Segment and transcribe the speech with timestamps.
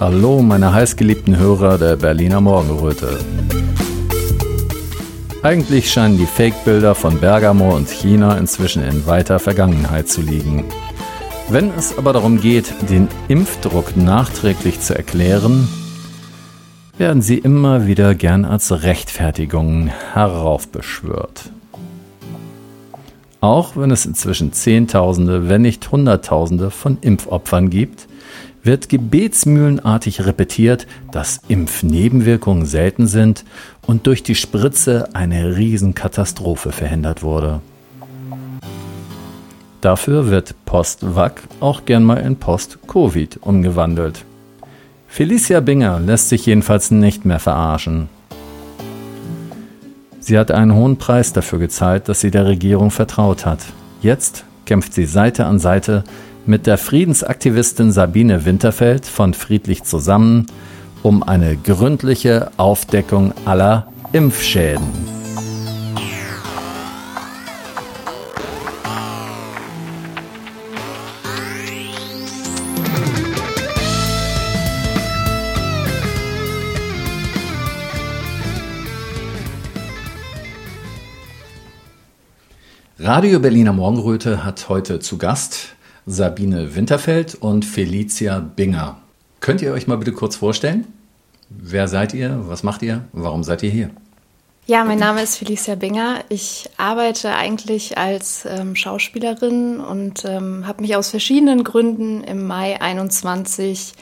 [0.00, 3.20] Hallo, meine heißgeliebten Hörer der Berliner Morgenröte.
[5.40, 10.64] Eigentlich scheinen die Fake-Bilder von Bergamo und China inzwischen in weiter Vergangenheit zu liegen.
[11.48, 15.68] Wenn es aber darum geht, den Impfdruck nachträglich zu erklären,
[16.98, 21.52] werden sie immer wieder gern als Rechtfertigung heraufbeschwört.
[23.40, 28.08] Auch wenn es inzwischen Zehntausende, wenn nicht Hunderttausende von Impfopfern gibt,
[28.64, 33.44] wird gebetsmühlenartig repetiert, dass Impfnebenwirkungen selten sind
[33.86, 37.60] und durch die Spritze eine Riesenkatastrophe verhindert wurde.
[39.82, 44.24] Dafür wird Post-Vac auch gern mal in Post-Covid umgewandelt.
[45.08, 48.08] Felicia Binger lässt sich jedenfalls nicht mehr verarschen.
[50.20, 53.58] Sie hat einen hohen Preis dafür gezahlt, dass sie der Regierung vertraut hat.
[54.00, 56.02] Jetzt kämpft sie Seite an Seite
[56.46, 60.46] mit der Friedensaktivistin Sabine Winterfeld von Friedlich zusammen
[61.02, 64.88] um eine gründliche Aufdeckung aller Impfschäden.
[82.98, 85.74] Radio Berliner Morgenröte hat heute zu Gast
[86.06, 88.98] Sabine Winterfeld und Felicia Binger.
[89.40, 90.86] Könnt ihr euch mal bitte kurz vorstellen?
[91.48, 92.44] Wer seid ihr?
[92.46, 93.04] Was macht ihr?
[93.12, 93.90] Warum seid ihr hier?
[94.66, 96.20] Ja, mein Name ist Felicia Binger.
[96.28, 102.80] Ich arbeite eigentlich als ähm, Schauspielerin und ähm, habe mich aus verschiedenen Gründen im Mai
[102.80, 103.92] 21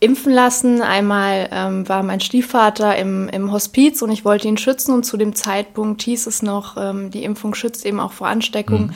[0.00, 0.80] impfen lassen.
[0.82, 5.16] Einmal ähm, war mein Stiefvater im, im Hospiz und ich wollte ihn schützen und zu
[5.16, 8.86] dem Zeitpunkt hieß es noch, ähm, die Impfung schützt eben auch vor Ansteckung.
[8.86, 8.94] Mhm.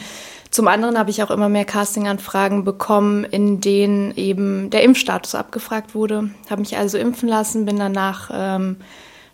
[0.50, 5.94] Zum anderen habe ich auch immer mehr Castinganfragen bekommen, in denen eben der Impfstatus abgefragt
[5.94, 6.30] wurde.
[6.48, 8.76] Habe mich also impfen lassen, bin danach ähm,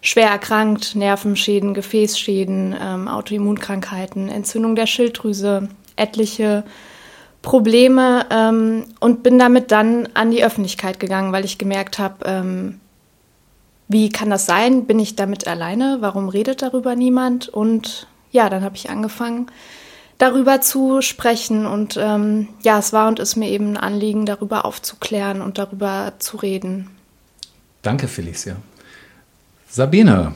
[0.02, 6.64] schwer erkrankt, Nervenschäden, Gefäßschäden, ähm, Autoimmunkrankheiten, Entzündung der Schilddrüse, etliche
[7.40, 12.80] Probleme ähm, und bin damit dann an die Öffentlichkeit gegangen, weil ich gemerkt habe, ähm,
[13.88, 14.86] wie kann das sein?
[14.86, 15.98] Bin ich damit alleine?
[16.00, 17.48] Warum redet darüber niemand?
[17.48, 19.46] Und ja, dann habe ich angefangen,
[20.18, 21.66] darüber zu sprechen.
[21.66, 26.14] Und ähm, ja, es war und ist mir eben ein Anliegen, darüber aufzuklären und darüber
[26.18, 26.90] zu reden.
[27.82, 28.56] Danke, Felicia.
[29.68, 30.34] Sabine.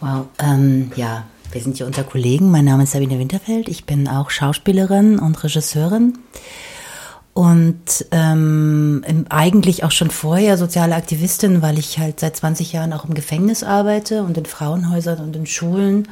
[0.00, 2.50] Wow, ähm, ja, wir sind hier unter Kollegen.
[2.50, 3.68] Mein Name ist Sabine Winterfeld.
[3.68, 6.18] Ich bin auch Schauspielerin und Regisseurin
[7.38, 13.04] und ähm, eigentlich auch schon vorher soziale Aktivistin, weil ich halt seit 20 Jahren auch
[13.04, 16.08] im Gefängnis arbeite und in Frauenhäusern und in Schulen.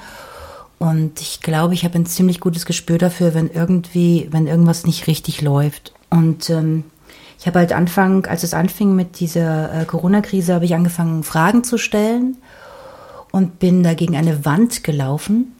[0.78, 5.06] Und ich glaube, ich habe ein ziemlich gutes Gespür dafür, wenn irgendwie, wenn irgendwas nicht
[5.06, 5.92] richtig läuft.
[6.10, 6.84] Und ähm,
[7.38, 11.64] ich habe halt Anfang, als es anfing mit dieser äh, Corona-Krise, habe ich angefangen, Fragen
[11.64, 12.36] zu stellen
[13.32, 15.54] und bin da gegen eine Wand gelaufen.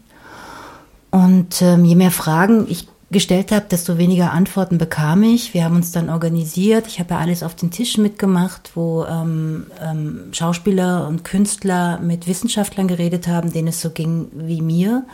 [1.10, 5.54] Und ähm, je mehr Fragen ich gestellt habe, desto weniger Antworten bekam ich.
[5.54, 6.88] Wir haben uns dann organisiert.
[6.88, 12.26] Ich habe ja alles auf den Tisch mitgemacht, wo ähm, ähm, Schauspieler und Künstler mit
[12.26, 15.04] Wissenschaftlern geredet haben, denen es so ging wie mir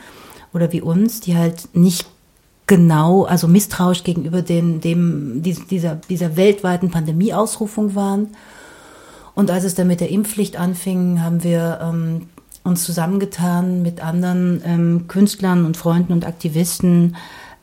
[0.53, 2.07] oder wie uns, die halt nicht
[2.65, 8.29] genau, also misstrauisch gegenüber den, dem, dieser, dieser weltweiten Pandemieausrufung waren.
[9.35, 12.27] Und als es dann mit der Impfpflicht anfing, haben wir ähm,
[12.63, 17.15] uns zusammengetan mit anderen ähm, Künstlern und Freunden und Aktivisten,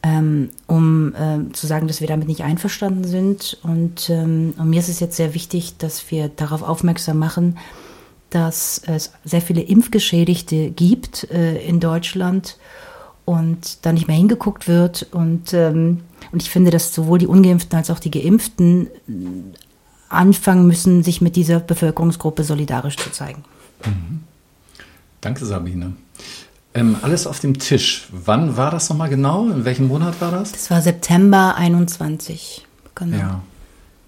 [0.02, 3.58] ähm, um äh, zu sagen, dass wir damit nicht einverstanden sind.
[3.62, 7.58] Und, ähm, und mir ist es jetzt sehr wichtig, dass wir darauf aufmerksam machen,
[8.30, 12.56] dass es sehr viele Impfgeschädigte gibt äh, in Deutschland
[13.24, 15.08] und da nicht mehr hingeguckt wird.
[15.12, 16.00] Und, ähm,
[16.32, 18.90] und ich finde, dass sowohl die Ungeimpften als auch die Geimpften äh,
[20.08, 23.44] anfangen müssen, sich mit dieser Bevölkerungsgruppe solidarisch zu zeigen.
[23.84, 24.20] Mhm.
[25.20, 25.92] Danke, Sabine.
[26.72, 28.08] Ähm, alles auf dem Tisch.
[28.12, 29.48] Wann war das nochmal genau?
[29.48, 30.52] In welchem Monat war das?
[30.52, 32.66] Das war September 21.
[32.94, 33.16] Genau.
[33.16, 33.42] Ja.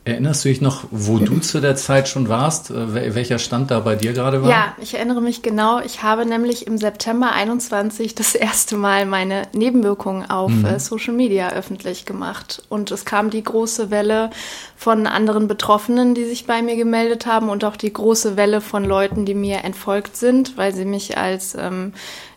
[0.04, 2.72] Erinnerst du dich noch, wo du zu der Zeit schon warst?
[2.72, 4.50] Äh, welcher Stand da bei dir gerade war?
[4.50, 5.78] Ja, ich erinnere mich genau.
[5.78, 10.64] Ich habe nämlich im September 21 das erste Mal meine Nebenwirkungen auf mhm.
[10.64, 12.64] Äh, Social Media öffentlich gemacht.
[12.68, 14.30] Und es kam die große Welle
[14.76, 18.84] von anderen Betroffenen, die sich bei mir gemeldet haben und auch die große Welle von
[18.84, 21.92] Leuten, die mir entfolgt sind, weil sie mich als ähm,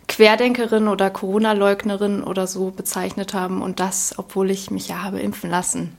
[0.08, 3.62] Querdenkerin oder Corona-Leugnerin oder so bezeichnet haben.
[3.62, 5.96] Und das, obwohl ich mich ja habe impfen lassen.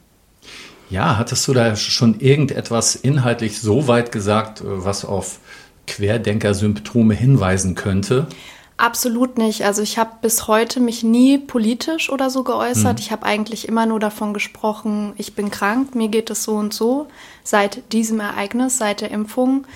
[0.88, 5.40] Ja, hattest du da schon irgendetwas inhaltlich so weit gesagt, äh, was auf
[5.86, 8.28] Querdenker-Symptome hinweisen könnte?
[8.76, 9.64] Absolut nicht.
[9.64, 12.94] Also ich habe bis heute mich nie politisch oder so geäußert.
[12.94, 13.00] Mhm.
[13.00, 16.74] Ich habe eigentlich immer nur davon gesprochen, ich bin krank, mir geht es so und
[16.74, 17.06] so
[17.42, 19.66] seit diesem Ereignis, seit der Impfung.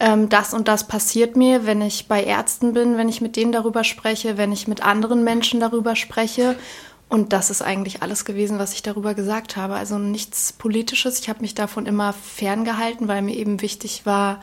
[0.00, 3.52] Ähm, das und das passiert mir, wenn ich bei Ärzten bin, wenn ich mit denen
[3.52, 6.56] darüber spreche, wenn ich mit anderen Menschen darüber spreche.
[7.10, 9.74] Und das ist eigentlich alles gewesen, was ich darüber gesagt habe.
[9.74, 11.20] Also nichts Politisches.
[11.20, 14.40] Ich habe mich davon immer ferngehalten, weil mir eben wichtig war,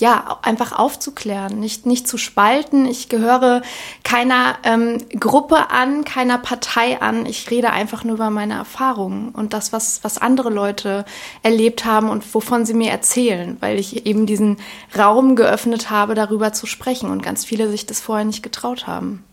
[0.00, 2.84] ja, einfach aufzuklären, nicht, nicht zu spalten.
[2.86, 3.62] Ich gehöre
[4.04, 7.24] keiner ähm, Gruppe an, keiner Partei an.
[7.24, 11.06] Ich rede einfach nur über meine Erfahrungen und das, was, was andere Leute
[11.42, 14.58] erlebt haben und wovon sie mir erzählen, weil ich eben diesen
[14.96, 19.24] Raum geöffnet habe, darüber zu sprechen und ganz viele sich das vorher nicht getraut haben.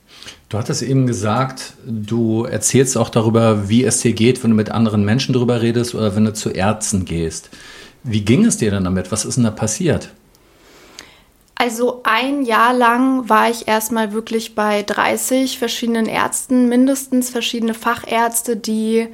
[0.47, 4.69] Du hattest eben gesagt, du erzählst auch darüber, wie es dir geht, wenn du mit
[4.69, 7.49] anderen Menschen darüber redest oder wenn du zu Ärzten gehst.
[8.03, 9.11] Wie ging es dir dann damit?
[9.11, 10.11] Was ist denn da passiert?
[11.55, 18.57] Also ein Jahr lang war ich erstmal wirklich bei 30 verschiedenen Ärzten, mindestens verschiedene Fachärzte,
[18.57, 19.07] die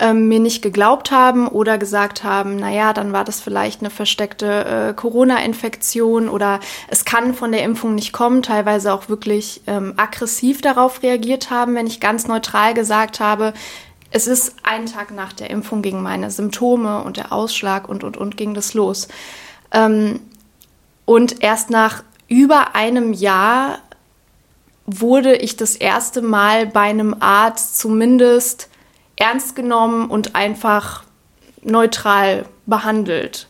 [0.00, 4.90] ähm, mir nicht geglaubt haben oder gesagt haben, naja, dann war das vielleicht eine versteckte
[4.90, 10.60] äh, Corona-Infektion oder es kann von der Impfung nicht kommen, teilweise auch wirklich ähm, aggressiv
[10.60, 13.54] darauf reagiert haben, wenn ich ganz neutral gesagt habe,
[14.10, 18.16] es ist einen Tag nach der Impfung gegen meine Symptome und der Ausschlag und, und,
[18.16, 19.08] und ging das los.
[19.72, 20.20] Ähm,
[21.08, 23.78] und erst nach über einem Jahr
[24.84, 28.68] wurde ich das erste Mal bei einem Arzt zumindest
[29.16, 31.04] ernst genommen und einfach
[31.62, 33.48] neutral behandelt.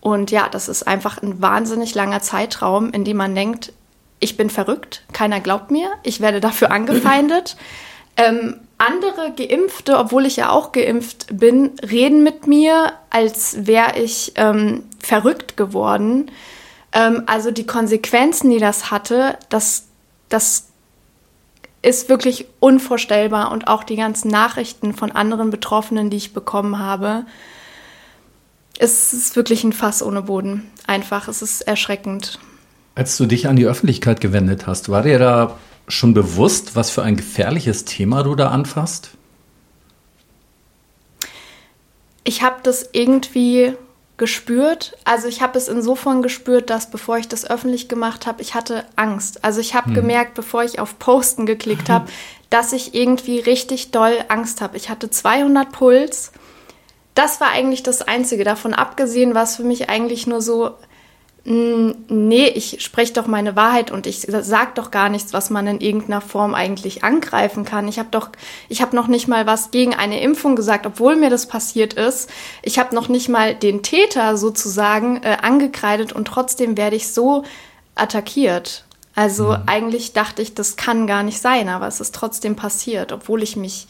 [0.00, 3.74] Und ja, das ist einfach ein wahnsinnig langer Zeitraum, in dem man denkt,
[4.18, 7.56] ich bin verrückt, keiner glaubt mir, ich werde dafür angefeindet.
[8.20, 14.32] Ähm, andere Geimpfte, obwohl ich ja auch geimpft bin, reden mit mir, als wäre ich
[14.34, 16.28] ähm, verrückt geworden.
[16.92, 19.86] Ähm, also die Konsequenzen, die das hatte, das,
[20.28, 20.68] das
[21.82, 23.52] ist wirklich unvorstellbar.
[23.52, 27.24] Und auch die ganzen Nachrichten von anderen Betroffenen, die ich bekommen habe,
[28.78, 30.70] es ist wirklich ein Fass ohne Boden.
[30.86, 32.38] Einfach, es ist erschreckend.
[32.94, 35.58] Als du dich an die Öffentlichkeit gewendet hast, war dir da
[35.88, 39.10] schon bewusst, was für ein gefährliches Thema du da anfasst?
[42.24, 43.74] Ich habe das irgendwie
[44.18, 44.96] gespürt.
[45.04, 48.84] Also ich habe es insofern gespürt, dass bevor ich das öffentlich gemacht habe, ich hatte
[48.96, 49.44] Angst.
[49.44, 49.94] Also ich habe hm.
[49.94, 52.08] gemerkt, bevor ich auf Posten geklickt habe,
[52.50, 54.76] dass ich irgendwie richtig doll Angst habe.
[54.76, 56.32] Ich hatte 200 Puls.
[57.14, 58.44] Das war eigentlich das Einzige.
[58.44, 60.74] Davon abgesehen war es für mich eigentlich nur so,
[61.50, 65.80] nee, ich spreche doch meine Wahrheit und ich sage doch gar nichts, was man in
[65.80, 67.88] irgendeiner Form eigentlich angreifen kann.
[67.88, 68.28] Ich habe doch,
[68.68, 72.28] ich habe noch nicht mal was gegen eine Impfung gesagt, obwohl mir das passiert ist.
[72.60, 77.44] Ich habe noch nicht mal den Täter sozusagen äh, angekreidet und trotzdem werde ich so
[77.94, 78.84] attackiert.
[79.14, 79.62] Also mhm.
[79.64, 83.56] eigentlich dachte ich, das kann gar nicht sein, aber es ist trotzdem passiert, obwohl ich
[83.56, 83.86] mich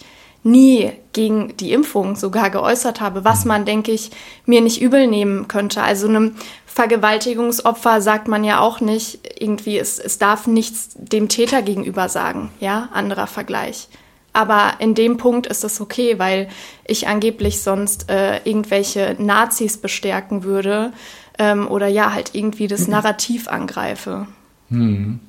[0.48, 4.10] nie gegen die Impfung sogar geäußert habe, was man, denke ich,
[4.46, 5.82] mir nicht übel nehmen könnte.
[5.82, 6.36] Also einem
[6.66, 12.50] Vergewaltigungsopfer sagt man ja auch nicht irgendwie, es, es darf nichts dem Täter gegenüber sagen,
[12.60, 13.88] ja, anderer Vergleich.
[14.32, 16.48] Aber in dem Punkt ist es okay, weil
[16.86, 20.92] ich angeblich sonst äh, irgendwelche Nazis bestärken würde
[21.38, 22.92] ähm, oder ja, halt irgendwie das mhm.
[22.92, 24.28] Narrativ angreife.
[24.70, 25.20] Hm.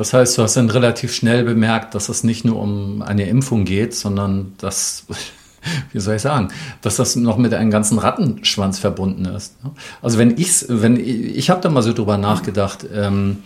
[0.00, 3.66] Das heißt, du hast dann relativ schnell bemerkt, dass es nicht nur um eine Impfung
[3.66, 5.04] geht, sondern dass,
[5.92, 6.48] wie soll ich sagen,
[6.80, 9.58] dass das noch mit einem ganzen Rattenschwanz verbunden ist.
[10.00, 13.42] Also wenn ich's, wenn ich habe da mal so drüber nachgedacht, ähm,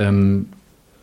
[0.00, 0.48] ähm,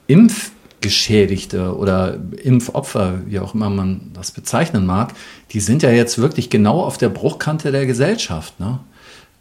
[0.07, 5.13] Impfgeschädigte oder Impfopfer, wie auch immer man das bezeichnen mag,
[5.51, 8.59] die sind ja jetzt wirklich genau auf der Bruchkante der Gesellschaft.
[8.59, 8.79] Ne?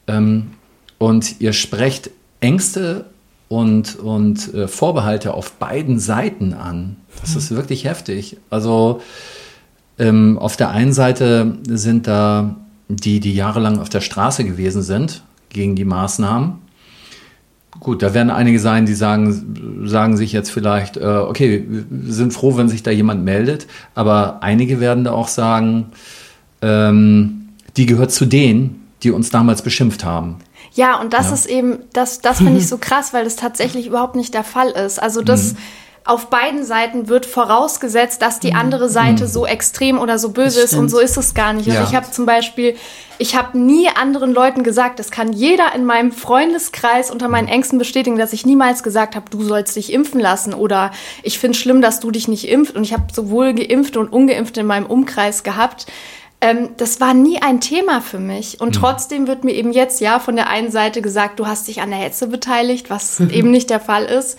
[0.07, 0.53] Ähm,
[0.99, 3.07] und ihr sprecht Ängste
[3.55, 6.97] und, und äh, Vorbehalte auf beiden Seiten an.
[7.21, 7.39] Das mhm.
[7.39, 8.37] ist wirklich heftig.
[8.51, 9.01] Also
[9.99, 12.57] ähm, auf der einen Seite sind da
[12.89, 16.55] die, die jahrelang auf der Straße gewesen sind gegen die Maßnahmen.
[17.81, 22.33] Gut, da werden einige sein, die sagen, sagen sich jetzt vielleicht, äh, okay, wir sind
[22.33, 25.87] froh, wenn sich da jemand meldet, aber einige werden da auch sagen,
[26.63, 30.37] ähm, die gehört zu denen, die uns damals beschimpft haben.
[30.75, 31.35] Ja, und das ja.
[31.35, 34.71] ist eben, das, das finde ich so krass, weil das tatsächlich überhaupt nicht der Fall
[34.71, 35.01] ist.
[35.01, 35.55] Also das.
[35.55, 35.59] Mhm.
[36.07, 38.59] Auf beiden Seiten wird vorausgesetzt, dass die mhm.
[38.59, 39.29] andere Seite mhm.
[39.29, 41.67] so extrem oder so böse ist und so ist es gar nicht.
[41.67, 41.77] Ja.
[41.77, 42.77] Also ich habe zum Beispiel,
[43.17, 47.53] ich habe nie anderen Leuten gesagt, das kann jeder in meinem Freundeskreis unter meinen mhm.
[47.53, 50.91] Ängsten bestätigen, dass ich niemals gesagt habe, du sollst dich impfen lassen oder
[51.23, 52.77] ich finde schlimm, dass du dich nicht impft.
[52.77, 55.87] Und ich habe sowohl geimpft und ungeimpft in meinem Umkreis gehabt.
[56.45, 58.61] Ähm, das war nie ein Thema für mich.
[58.61, 58.81] Und mhm.
[58.81, 61.89] trotzdem wird mir eben jetzt ja von der einen Seite gesagt, du hast dich an
[61.89, 64.39] der Hetze beteiligt, was eben nicht der Fall ist.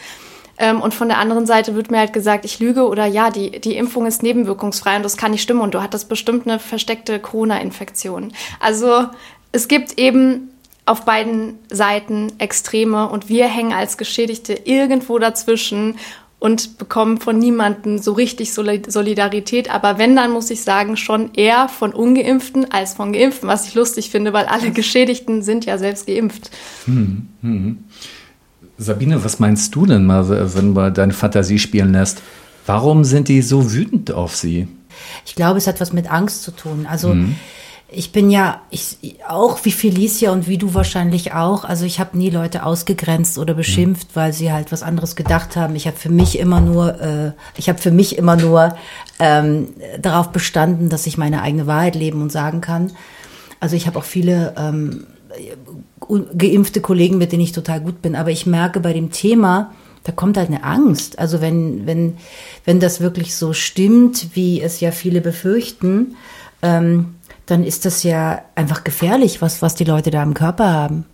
[0.59, 3.59] Ähm, und von der anderen Seite wird mir halt gesagt, ich lüge oder ja, die,
[3.59, 7.19] die Impfung ist nebenwirkungsfrei und das kann nicht stimmen und du hattest bestimmt eine versteckte
[7.19, 8.33] Corona-Infektion.
[8.59, 9.07] Also
[9.51, 10.51] es gibt eben
[10.85, 15.97] auf beiden Seiten Extreme und wir hängen als Geschädigte irgendwo dazwischen
[16.45, 19.73] und bekommen von niemandem so richtig Solidarität.
[19.73, 23.73] Aber wenn, dann muss ich sagen, schon eher von Ungeimpften als von Geimpften, was ich
[23.73, 26.51] lustig finde, weil alle Geschädigten sind ja selbst geimpft.
[26.85, 27.77] Hm, hm.
[28.77, 32.21] Sabine, was meinst du denn mal, wenn man deine Fantasie spielen lässt?
[32.67, 34.67] Warum sind die so wütend auf sie?
[35.25, 36.85] Ich glaube, es hat was mit Angst zu tun.
[36.87, 37.37] Also mhm.
[37.87, 41.63] Ich bin ja ich, auch wie Felicia und wie du wahrscheinlich auch.
[41.65, 45.75] Also ich habe nie Leute ausgegrenzt oder beschimpft, weil sie halt was anderes gedacht haben.
[45.75, 48.75] Ich habe für mich immer nur, äh, ich habe für mich immer nur
[49.19, 52.91] ähm, darauf bestanden, dass ich meine eigene Wahrheit leben und sagen kann.
[53.59, 55.05] Also ich habe auch viele ähm,
[56.37, 58.15] geimpfte Kollegen, mit denen ich total gut bin.
[58.15, 59.73] Aber ich merke bei dem Thema,
[60.03, 61.19] da kommt halt eine Angst.
[61.19, 62.17] Also wenn, wenn,
[62.63, 66.15] wenn das wirklich so stimmt, wie es ja viele befürchten,
[66.61, 67.14] ähm,
[67.45, 71.05] dann ist das ja einfach gefährlich, was, was die Leute da im Körper haben.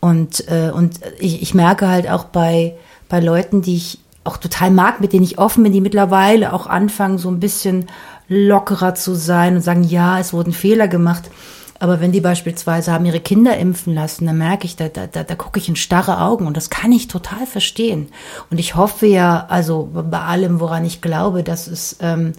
[0.00, 2.76] Und, äh, und ich, ich merke halt auch bei,
[3.08, 6.66] bei Leuten, die ich auch total mag, mit denen ich offen bin, die mittlerweile auch
[6.66, 7.86] anfangen, so ein bisschen
[8.28, 11.30] lockerer zu sein und sagen, ja, es wurden Fehler gemacht.
[11.80, 15.22] Aber wenn die beispielsweise haben ihre Kinder impfen lassen, dann merke ich, da, da, da,
[15.22, 18.08] da gucke ich in starre Augen und das kann ich total verstehen.
[18.50, 22.32] Und ich hoffe ja, also bei allem, woran ich glaube, dass es, ähm,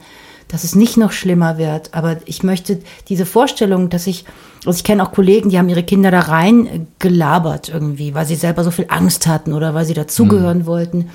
[0.49, 1.93] dass es nicht noch schlimmer wird.
[1.93, 4.25] Aber ich möchte diese Vorstellung, dass ich,
[4.65, 8.35] also ich kenne auch Kollegen, die haben ihre Kinder da rein gelabert irgendwie, weil sie
[8.35, 10.65] selber so viel Angst hatten oder weil sie dazugehören mhm.
[10.65, 11.09] wollten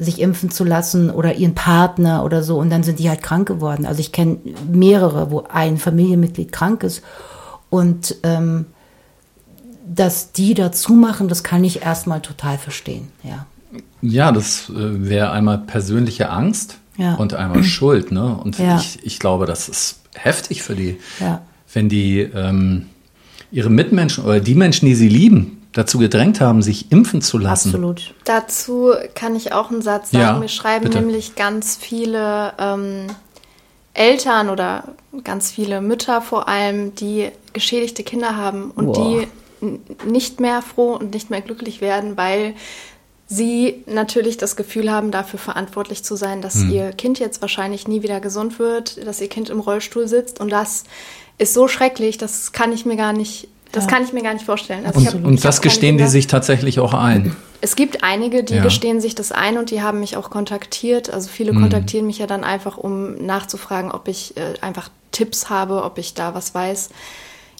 [0.00, 3.46] sich impfen zu lassen oder ihren Partner oder so und dann sind die halt krank
[3.46, 3.84] geworden.
[3.84, 4.38] Also ich kenne
[4.72, 7.02] mehrere, wo ein Familienmitglied krank ist
[7.68, 8.64] und ähm,
[9.86, 13.46] dass die dazu machen, das kann ich erstmal total verstehen, ja.
[14.02, 17.14] Ja, das äh, wäre einmal persönliche Angst ja.
[17.14, 18.38] und einmal Schuld, ne?
[18.42, 18.76] Und ja.
[18.78, 21.42] ich, ich glaube, das ist heftig für die, ja.
[21.72, 22.86] wenn die ähm,
[23.50, 27.68] ihre Mitmenschen oder die Menschen, die sie lieben, dazu gedrängt haben, sich impfen zu lassen.
[27.68, 28.14] Absolut.
[28.24, 30.22] Dazu kann ich auch einen Satz sagen.
[30.22, 30.98] Ja, Mir schreiben bitte.
[30.98, 33.06] nämlich ganz viele ähm,
[33.94, 34.84] Eltern oder
[35.24, 38.96] ganz viele Mütter vor allem, die geschädigte Kinder haben und wow.
[38.96, 39.28] die
[40.06, 42.54] nicht mehr froh und nicht mehr glücklich werden, weil
[43.30, 46.70] sie natürlich das Gefühl haben, dafür verantwortlich zu sein, dass hm.
[46.70, 50.50] ihr Kind jetzt wahrscheinlich nie wieder gesund wird, dass ihr Kind im Rollstuhl sitzt und
[50.50, 50.84] das
[51.38, 53.90] ist so schrecklich, das kann ich mir gar nicht das ja.
[53.90, 54.84] kann ich mir gar nicht vorstellen.
[54.84, 57.36] Also und, hab, und das gestehen die sich tatsächlich auch ein.
[57.60, 58.62] Es gibt einige, die ja.
[58.64, 61.08] gestehen sich das ein und die haben mich auch kontaktiert.
[61.08, 61.60] Also viele mhm.
[61.60, 66.14] kontaktieren mich ja dann einfach, um nachzufragen, ob ich äh, einfach Tipps habe, ob ich
[66.14, 66.88] da was weiß.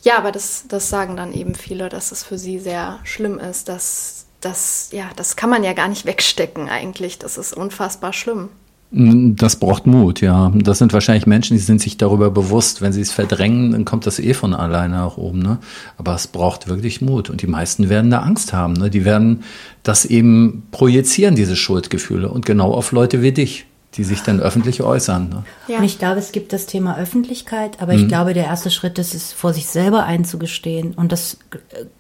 [0.03, 3.69] Ja, aber das, das sagen dann eben viele, dass es für sie sehr schlimm ist.
[3.69, 7.19] Dass, das, ja, das kann man ja gar nicht wegstecken eigentlich.
[7.19, 8.49] Das ist unfassbar schlimm.
[8.93, 10.53] Das braucht Mut, ja.
[10.57, 12.83] Das sind wahrscheinlich Menschen, die sind sich darüber bewusst.
[12.83, 15.39] Wenn sie es verdrängen, dann kommt das eh von alleine nach oben.
[15.39, 15.59] Ne?
[15.97, 17.31] Aber es braucht wirklich Mut.
[17.31, 18.73] Und die meisten werden da Angst haben.
[18.73, 18.91] Ne?
[18.91, 19.45] Die werden
[19.85, 22.29] das eben projizieren, diese Schuldgefühle.
[22.31, 25.29] Und genau auf Leute wie dich, die sich dann öffentlich äußern.
[25.29, 25.45] Ne?
[25.67, 25.79] Ja.
[25.79, 27.83] Und ich glaube, es gibt das Thema Öffentlichkeit.
[27.83, 28.01] Aber mhm.
[28.01, 30.95] ich glaube, der erste Schritt ist es, vor sich selber einzugestehen.
[30.95, 31.39] Und das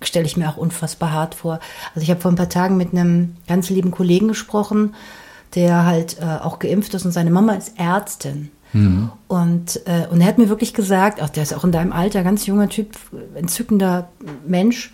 [0.01, 1.59] stelle ich mir auch unfassbar hart vor.
[1.95, 4.95] Also ich habe vor ein paar Tagen mit einem ganz lieben Kollegen gesprochen
[5.55, 8.51] der halt äh, auch geimpft ist und seine Mama ist Ärztin.
[8.73, 9.11] Mhm.
[9.27, 12.23] Und, äh, und er hat mir wirklich gesagt, ach, der ist auch in deinem Alter,
[12.23, 12.97] ganz junger Typ,
[13.35, 14.09] entzückender
[14.47, 14.93] Mensch,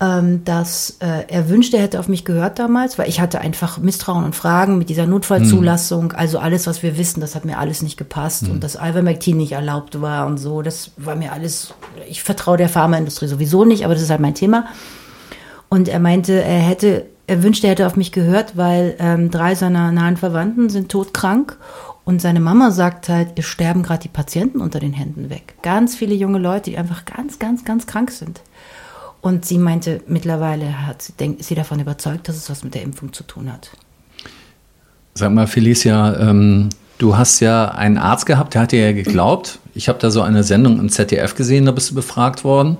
[0.00, 3.78] ähm, dass äh, er wünschte, er hätte auf mich gehört damals, weil ich hatte einfach
[3.78, 6.14] Misstrauen und Fragen mit dieser Notfallzulassung, mhm.
[6.16, 8.52] also alles, was wir wissen, das hat mir alles nicht gepasst mhm.
[8.52, 11.74] und dass Ivermectin nicht erlaubt war und so, das war mir alles,
[12.08, 14.66] ich vertraue der Pharmaindustrie sowieso nicht, aber das ist halt mein Thema.
[15.68, 19.54] Und er meinte, er hätte er wünschte, er hätte auf mich gehört, weil ähm, drei
[19.54, 21.56] seiner nahen Verwandten sind todkrank
[22.04, 25.54] und seine Mama sagt halt, ihr sterben gerade die Patienten unter den Händen weg.
[25.62, 28.40] Ganz viele junge Leute, die einfach ganz, ganz, ganz krank sind.
[29.20, 32.74] Und sie meinte, mittlerweile hat sie, denk, ist sie davon überzeugt, dass es was mit
[32.74, 33.70] der Impfung zu tun hat.
[35.14, 39.58] Sag mal, Felicia, ähm, du hast ja einen Arzt gehabt, der hat dir ja geglaubt.
[39.74, 42.78] Ich habe da so eine Sendung im ZDF gesehen, da bist du befragt worden.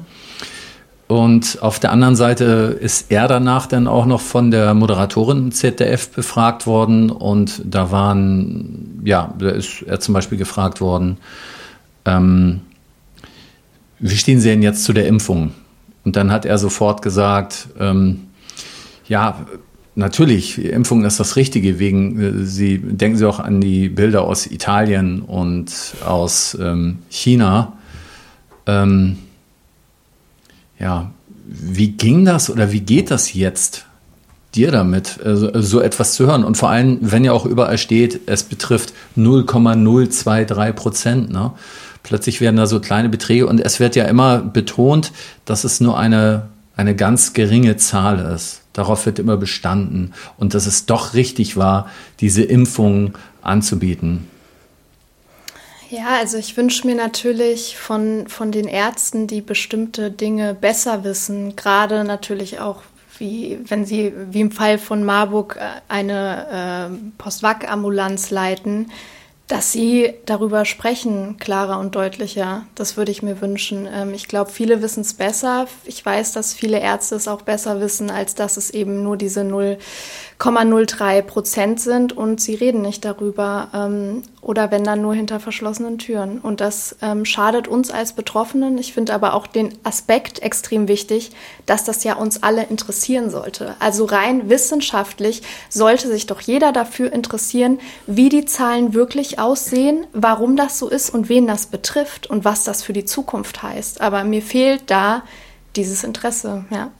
[1.08, 5.50] Und auf der anderen Seite ist er danach dann auch noch von der Moderatorin im
[5.50, 7.10] ZDF befragt worden.
[7.10, 11.18] Und da waren, ja, da ist er zum Beispiel gefragt worden,
[12.04, 12.60] ähm,
[13.98, 15.52] wie stehen Sie denn jetzt zu der Impfung?
[16.04, 18.28] Und dann hat er sofort gesagt, ähm,
[19.06, 19.46] ja,
[19.94, 24.46] natürlich, Impfung ist das Richtige, wegen, äh, Sie denken Sie auch an die Bilder aus
[24.46, 25.72] Italien und
[26.04, 27.74] aus ähm, China.
[28.66, 29.18] Ähm,
[30.78, 31.10] ja,
[31.46, 33.86] wie ging das oder wie geht das jetzt?
[34.54, 36.44] dir damit, äh, so etwas zu hören?
[36.44, 41.30] Und vor allem, wenn ja auch überall steht, es betrifft 0,023 Prozent.
[41.30, 41.52] Ne?
[42.02, 45.12] Plötzlich werden da so kleine Beträge und es wird ja immer betont,
[45.44, 48.62] dass es nur eine, eine ganz geringe Zahl ist.
[48.72, 51.90] Darauf wird immer bestanden und dass es doch richtig war,
[52.20, 54.28] diese Impfung anzubieten.
[55.90, 61.56] Ja, also ich wünsche mir natürlich von, von den Ärzten, die bestimmte Dinge besser wissen,
[61.56, 62.82] gerade natürlich auch,
[63.18, 68.92] wie wenn sie, wie im Fall von Marburg, äh, eine äh, Postwag-Ambulanz leiten,
[69.50, 72.66] dass sie darüber sprechen, klarer und deutlicher.
[72.76, 73.88] Das würde ich mir wünschen.
[73.92, 75.66] Ähm, ich glaube, viele wissen es besser.
[75.84, 79.42] Ich weiß, dass viele Ärzte es auch besser wissen, als dass es eben nur diese
[80.40, 83.68] 0,03 Prozent sind und sie reden nicht darüber.
[83.74, 86.38] Ähm, oder wenn dann nur hinter verschlossenen Türen.
[86.38, 88.78] Und das ähm, schadet uns als Betroffenen.
[88.78, 91.32] Ich finde aber auch den Aspekt extrem wichtig,
[91.66, 93.74] dass das ja uns alle interessieren sollte.
[93.80, 100.56] Also rein wissenschaftlich sollte sich doch jeder dafür interessieren, wie die Zahlen wirklich aussehen, warum
[100.56, 104.00] das so ist und wen das betrifft und was das für die Zukunft heißt.
[104.00, 105.22] Aber mir fehlt da
[105.76, 106.90] dieses Interesse, ja.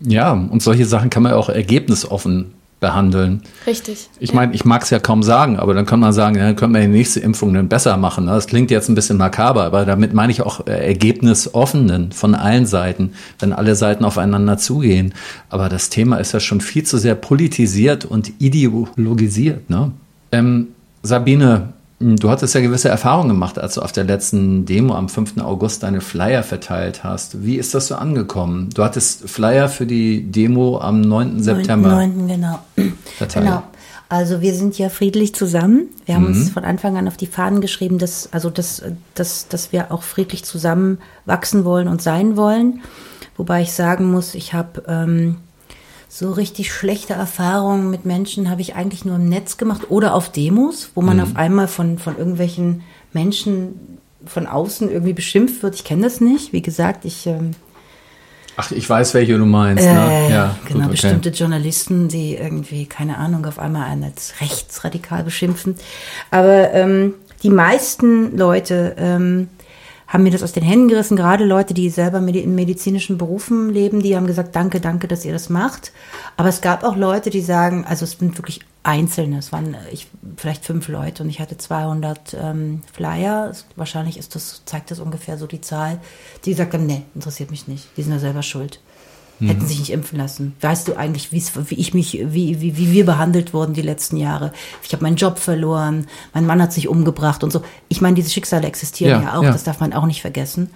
[0.00, 2.52] Ja, und solche Sachen kann man auch ergebnisoffen
[2.84, 3.40] behandeln.
[3.66, 4.10] Richtig.
[4.20, 4.34] Ich ja.
[4.34, 6.74] meine, ich mag es ja kaum sagen, aber dann kann man sagen, ja, dann können
[6.74, 8.26] wir die nächste Impfung dann besser machen.
[8.26, 12.66] Das klingt jetzt ein bisschen makaber, aber damit meine ich auch äh, ergebnisoffenen von allen
[12.66, 15.14] Seiten, wenn alle Seiten aufeinander zugehen.
[15.48, 19.70] Aber das Thema ist ja schon viel zu sehr politisiert und ideologisiert.
[19.70, 19.92] Ne?
[20.30, 20.68] Ähm,
[21.02, 21.72] Sabine,
[22.04, 25.38] du hattest ja gewisse Erfahrungen gemacht, als du auf der letzten Demo am 5.
[25.38, 27.44] August deine Flyer verteilt hast.
[27.44, 28.70] Wie ist das so angekommen?
[28.74, 31.42] Du hattest Flyer für die Demo am 9.
[31.42, 31.88] September.
[31.90, 32.28] 9.
[32.28, 32.58] genau.
[33.16, 33.46] Verteilt.
[33.46, 33.62] Genau.
[34.08, 35.88] Also wir sind ja friedlich zusammen.
[36.04, 36.40] Wir haben mhm.
[36.40, 38.82] uns von Anfang an auf die Fahnen geschrieben, dass, also dass,
[39.14, 42.82] dass, dass wir auch friedlich zusammen wachsen wollen und sein wollen.
[43.36, 45.36] Wobei ich sagen muss, ich habe ähm,
[46.16, 50.30] so richtig schlechte Erfahrungen mit Menschen habe ich eigentlich nur im Netz gemacht oder auf
[50.30, 51.22] Demos, wo man mhm.
[51.24, 55.74] auf einmal von, von irgendwelchen Menschen von außen irgendwie beschimpft wird.
[55.74, 56.52] Ich kenne das nicht.
[56.52, 57.26] Wie gesagt, ich.
[57.26, 57.50] Ähm,
[58.56, 59.82] Ach, ich weiß, welche du meinst.
[59.82, 59.90] Ne?
[59.90, 60.90] Äh, ja, genau, gut, okay.
[60.92, 65.74] bestimmte Journalisten, die irgendwie, keine Ahnung, auf einmal einen als rechtsradikal beschimpfen.
[66.30, 69.48] Aber ähm, die meisten Leute ähm,
[70.14, 74.00] haben mir das aus den Händen gerissen, gerade Leute, die selber in medizinischen Berufen leben,
[74.00, 75.90] die haben gesagt, danke, danke, dass ihr das macht.
[76.36, 80.06] Aber es gab auch Leute, die sagen, also es sind wirklich Einzelne, es waren ich,
[80.36, 83.50] vielleicht fünf Leute und ich hatte 200 ähm, Flyer.
[83.74, 86.00] Wahrscheinlich ist das, zeigt das ungefähr so die Zahl,
[86.44, 88.78] die gesagt haben, nee, interessiert mich nicht, die sind ja selber schuld.
[89.40, 90.54] Hätten sich nicht impfen lassen.
[90.60, 94.52] Weißt du eigentlich, wie ich mich, wie, wie, wie wir behandelt wurden die letzten Jahre?
[94.82, 97.62] Ich habe meinen Job verloren, mein Mann hat sich umgebracht und so.
[97.88, 99.52] Ich meine, diese Schicksale existieren ja, ja auch, ja.
[99.52, 100.70] das darf man auch nicht vergessen.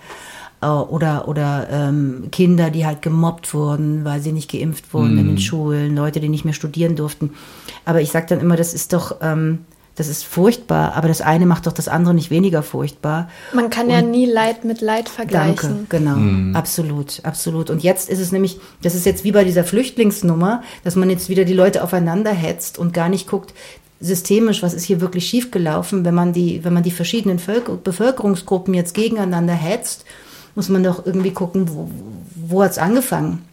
[0.61, 5.19] Äh, oder, oder ähm, Kinder, die halt gemobbt wurden, weil sie nicht geimpft wurden mhm.
[5.19, 5.41] in den mhm.
[5.41, 7.31] Schulen, Leute, die nicht mehr studieren durften.
[7.85, 9.61] Aber ich sage dann immer, das ist doch, ähm,
[9.99, 13.29] das ist furchtbar, aber das eine macht doch das andere nicht weniger furchtbar.
[13.53, 15.71] Man kann und ja nie Leid mit Leid vergleichen.
[15.71, 16.55] Danke, genau, mhm.
[16.55, 17.69] absolut, absolut.
[17.69, 21.29] Und jetzt ist es nämlich, das ist jetzt wie bei dieser Flüchtlingsnummer, dass man jetzt
[21.29, 23.55] wieder die Leute aufeinander hetzt und gar nicht guckt,
[24.01, 28.75] systemisch, was ist hier wirklich schiefgelaufen, wenn man die, wenn man die verschiedenen Völker Bevölkerungsgruppen
[28.75, 30.05] jetzt gegeneinander hetzt,
[30.55, 31.91] muss man doch irgendwie gucken, wo,
[32.37, 33.48] wo hat es angefangen?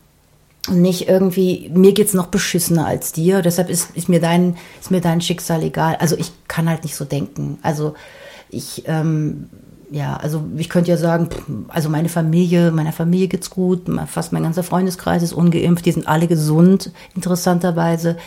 [0.70, 5.02] Nicht irgendwie, mir geht's noch beschissener als dir, deshalb ist, ist, mir dein, ist mir
[5.02, 5.96] dein Schicksal egal.
[6.00, 7.58] Also ich kann halt nicht so denken.
[7.62, 7.96] Also
[8.50, 9.50] ich, ähm,
[9.92, 11.30] ja, also ich könnte ja sagen,
[11.68, 16.08] also meine Familie, meiner Familie geht's gut, fast mein ganzer Freundeskreis ist ungeimpft, die sind
[16.08, 18.18] alle gesund, interessanterweise.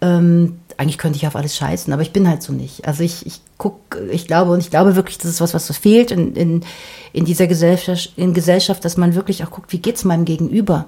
[0.00, 2.86] Ähm, eigentlich könnte ich auf alles scheißen, aber ich bin halt so nicht.
[2.86, 6.12] Also ich, ich gucke, ich glaube und ich glaube wirklich, das ist was, was fehlt
[6.12, 6.64] in, in,
[7.12, 10.86] in dieser Gesellschaft, in Gesellschaft, dass man wirklich auch guckt, wie geht's meinem Gegenüber?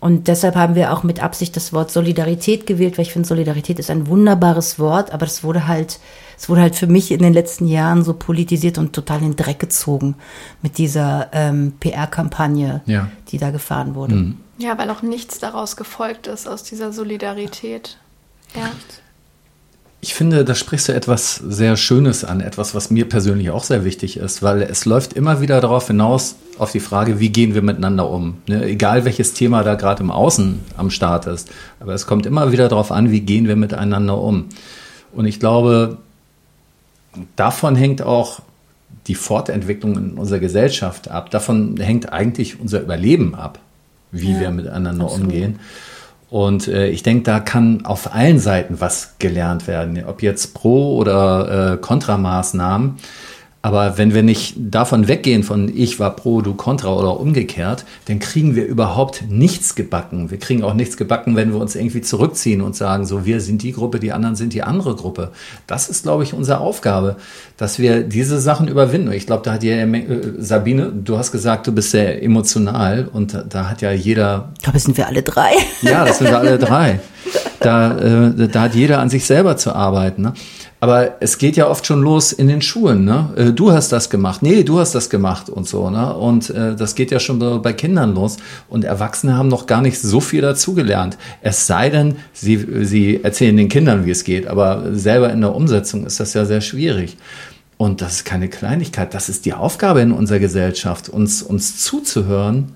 [0.00, 3.78] Und deshalb haben wir auch mit Absicht das Wort Solidarität gewählt, weil ich finde, Solidarität
[3.78, 5.98] ist ein wunderbares Wort, aber es wurde halt,
[6.38, 9.36] es wurde halt für mich in den letzten Jahren so politisiert und total in den
[9.36, 10.16] Dreck gezogen
[10.62, 13.08] mit dieser ähm, PR-Kampagne, ja.
[13.28, 14.14] die da gefahren wurde.
[14.14, 14.36] Mhm.
[14.58, 17.98] Ja, weil auch nichts daraus gefolgt ist aus dieser Solidarität.
[18.54, 18.70] Ja.
[20.04, 23.86] Ich finde, da sprichst du etwas sehr Schönes an, etwas, was mir persönlich auch sehr
[23.86, 27.62] wichtig ist, weil es läuft immer wieder darauf hinaus, auf die Frage, wie gehen wir
[27.62, 28.36] miteinander um.
[28.46, 28.62] Ne?
[28.66, 31.50] Egal welches Thema da gerade im Außen am Start ist.
[31.80, 34.50] Aber es kommt immer wieder darauf an, wie gehen wir miteinander um.
[35.14, 35.96] Und ich glaube,
[37.34, 38.40] davon hängt auch
[39.06, 41.30] die Fortentwicklung in unserer Gesellschaft ab.
[41.30, 43.58] Davon hängt eigentlich unser Überleben ab,
[44.12, 45.28] wie ja, wir miteinander absolut.
[45.28, 45.60] umgehen.
[46.30, 50.96] Und äh, ich denke, da kann auf allen Seiten was gelernt werden, ob jetzt Pro-
[50.96, 52.96] oder äh, Kontramaßnahmen.
[53.64, 58.18] Aber wenn wir nicht davon weggehen, von ich war pro, du contra oder umgekehrt, dann
[58.18, 60.30] kriegen wir überhaupt nichts gebacken.
[60.30, 63.62] Wir kriegen auch nichts gebacken, wenn wir uns irgendwie zurückziehen und sagen, so wir sind
[63.62, 65.30] die Gruppe, die anderen sind die andere Gruppe.
[65.66, 67.16] Das ist, glaube ich, unsere Aufgabe,
[67.56, 69.10] dass wir diese Sachen überwinden.
[69.12, 70.04] Ich glaube, da hat ja äh,
[70.36, 74.52] Sabine, du hast gesagt, du bist sehr emotional und da hat ja jeder.
[74.62, 75.52] Glaube, sind wir alle drei.
[75.80, 77.00] Ja, das sind wir alle drei.
[77.60, 80.20] Da, äh, da hat jeder an sich selber zu arbeiten.
[80.20, 80.34] Ne?
[80.84, 83.06] Aber es geht ja oft schon los in den Schulen.
[83.06, 83.30] Ne?
[83.36, 85.88] Äh, du hast das gemacht, nee, du hast das gemacht und so.
[85.88, 86.14] Ne?
[86.14, 88.36] Und äh, das geht ja schon bei Kindern los.
[88.68, 91.16] Und Erwachsene haben noch gar nicht so viel dazugelernt.
[91.40, 94.46] Es sei denn, sie, sie erzählen den Kindern, wie es geht.
[94.46, 97.16] Aber selber in der Umsetzung ist das ja sehr schwierig.
[97.78, 99.14] Und das ist keine Kleinigkeit.
[99.14, 102.72] Das ist die Aufgabe in unserer Gesellschaft, uns, uns zuzuhören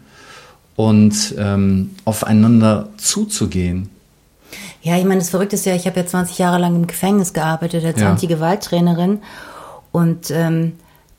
[0.77, 3.90] und ähm, aufeinander zuzugehen.
[4.82, 7.32] Ja, ich meine, das Verrückte ist ja, ich habe ja 20 Jahre lang im Gefängnis
[7.32, 8.10] gearbeitet als ja.
[8.10, 9.20] Anti-Gewalt-Trainerin
[9.92, 10.74] und ähm,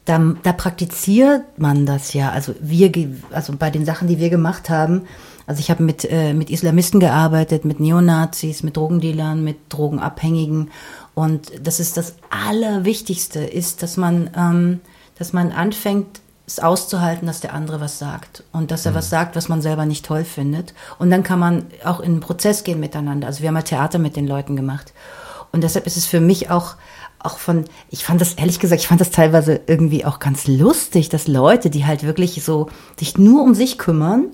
[0.05, 2.31] da, da praktiziert man das ja.
[2.31, 2.91] Also wir,
[3.31, 5.03] also bei den Sachen, die wir gemacht haben,
[5.45, 10.71] also ich habe mit, äh, mit Islamisten gearbeitet, mit Neonazis, mit Drogendealern, mit Drogenabhängigen
[11.13, 14.79] und das ist das Allerwichtigste, ist, dass man, ähm,
[15.17, 18.95] dass man anfängt, es auszuhalten, dass der andere was sagt und dass er mhm.
[18.95, 20.73] was sagt, was man selber nicht toll findet.
[20.97, 23.27] Und dann kann man auch in einen Prozess gehen miteinander.
[23.27, 24.93] Also wir haben mal Theater mit den Leuten gemacht.
[25.51, 26.75] Und deshalb ist es für mich auch,
[27.19, 31.09] auch von, ich fand das, ehrlich gesagt, ich fand das teilweise irgendwie auch ganz lustig,
[31.09, 34.27] dass Leute, die halt wirklich so sich nur um sich kümmern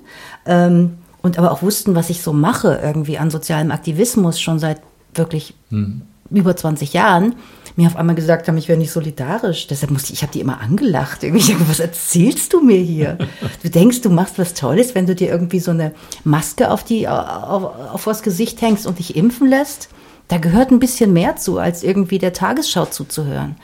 [0.46, 4.82] ähm, und aber auch wussten, was ich so mache, irgendwie an sozialem Aktivismus schon seit
[5.14, 6.04] wirklich mhm.
[6.30, 7.36] Über 20 Jahren,
[7.76, 9.68] mir auf einmal gesagt haben, ich wäre nicht solidarisch.
[9.68, 11.24] Deshalb musste ich, ich habe die immer angelacht.
[11.24, 13.18] Irgendwie, was erzählst du mir hier?
[13.64, 17.08] Du denkst, du machst was Tolles, wenn du dir irgendwie so eine Maske auf die
[17.08, 19.90] auf, auf das Gesicht hängst und dich impfen lässt.
[20.28, 23.58] Da gehört ein bisschen mehr zu, als irgendwie der Tagesschau zuzuhören.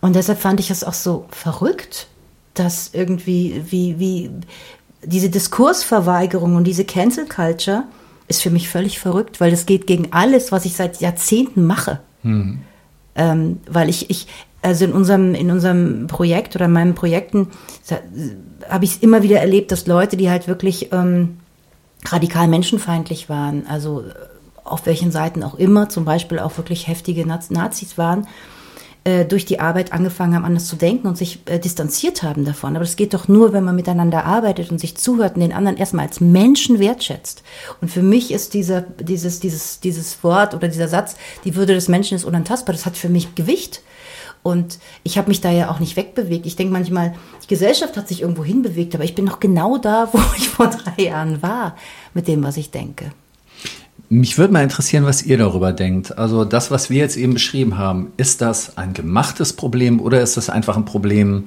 [0.00, 2.08] Und deshalb fand ich es auch so verrückt,
[2.54, 4.30] dass irgendwie wie wie
[5.02, 7.84] diese Diskursverweigerung und diese Cancel Culture
[8.28, 12.00] ist für mich völlig verrückt, weil es geht gegen alles, was ich seit Jahrzehnten mache.
[12.22, 12.58] Hm.
[13.14, 14.26] Ähm, weil ich, ich,
[14.62, 17.48] also in unserem, in unserem Projekt oder in meinen Projekten
[18.68, 21.38] habe ich es immer wieder erlebt, dass Leute, die halt wirklich ähm,
[22.04, 24.04] radikal menschenfeindlich waren, also
[24.64, 28.26] auf welchen Seiten auch immer, zum Beispiel auch wirklich heftige Nazis waren,
[29.06, 32.74] äh, durch die Arbeit angefangen haben, anders zu denken und sich äh, distanziert haben davon.
[32.74, 35.76] Aber das geht doch nur, wenn man miteinander arbeitet und sich zuhört und den anderen
[35.76, 37.44] erstmal als Menschen wertschätzt.
[37.80, 41.14] Und für mich ist dieser, dieses, dieses, dieses Wort oder dieser Satz,
[41.44, 43.80] die Würde des Menschen ist unantastbar, das hat für mich Gewicht.
[44.42, 46.44] Und ich habe mich da ja auch nicht wegbewegt.
[46.44, 47.14] Ich denke manchmal,
[47.44, 50.66] die Gesellschaft hat sich irgendwo hinbewegt, aber ich bin noch genau da, wo ich vor
[50.66, 51.76] drei Jahren war,
[52.12, 53.12] mit dem, was ich denke.
[54.08, 56.16] Mich würde mal interessieren, was ihr darüber denkt.
[56.16, 60.36] Also das, was wir jetzt eben beschrieben haben, ist das ein gemachtes Problem oder ist
[60.36, 61.44] das einfach ein Problem,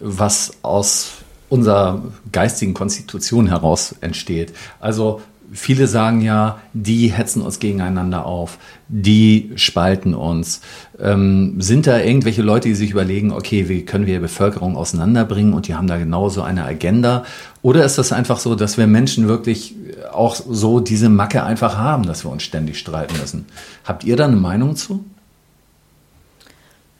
[0.00, 1.12] was aus
[1.48, 4.52] unserer geistigen Konstitution heraus entsteht?
[4.80, 5.20] Also
[5.52, 10.60] viele sagen ja, die hetzen uns gegeneinander auf, die spalten uns.
[10.98, 15.52] Ähm, sind da irgendwelche Leute, die sich überlegen, okay, wie können wir die Bevölkerung auseinanderbringen
[15.52, 17.24] und die haben da genauso eine Agenda?
[17.60, 19.74] Oder ist das einfach so, dass wir Menschen wirklich
[20.12, 23.46] auch so diese Macke einfach haben, dass wir uns ständig streiten müssen?
[23.84, 25.04] Habt ihr da eine Meinung zu?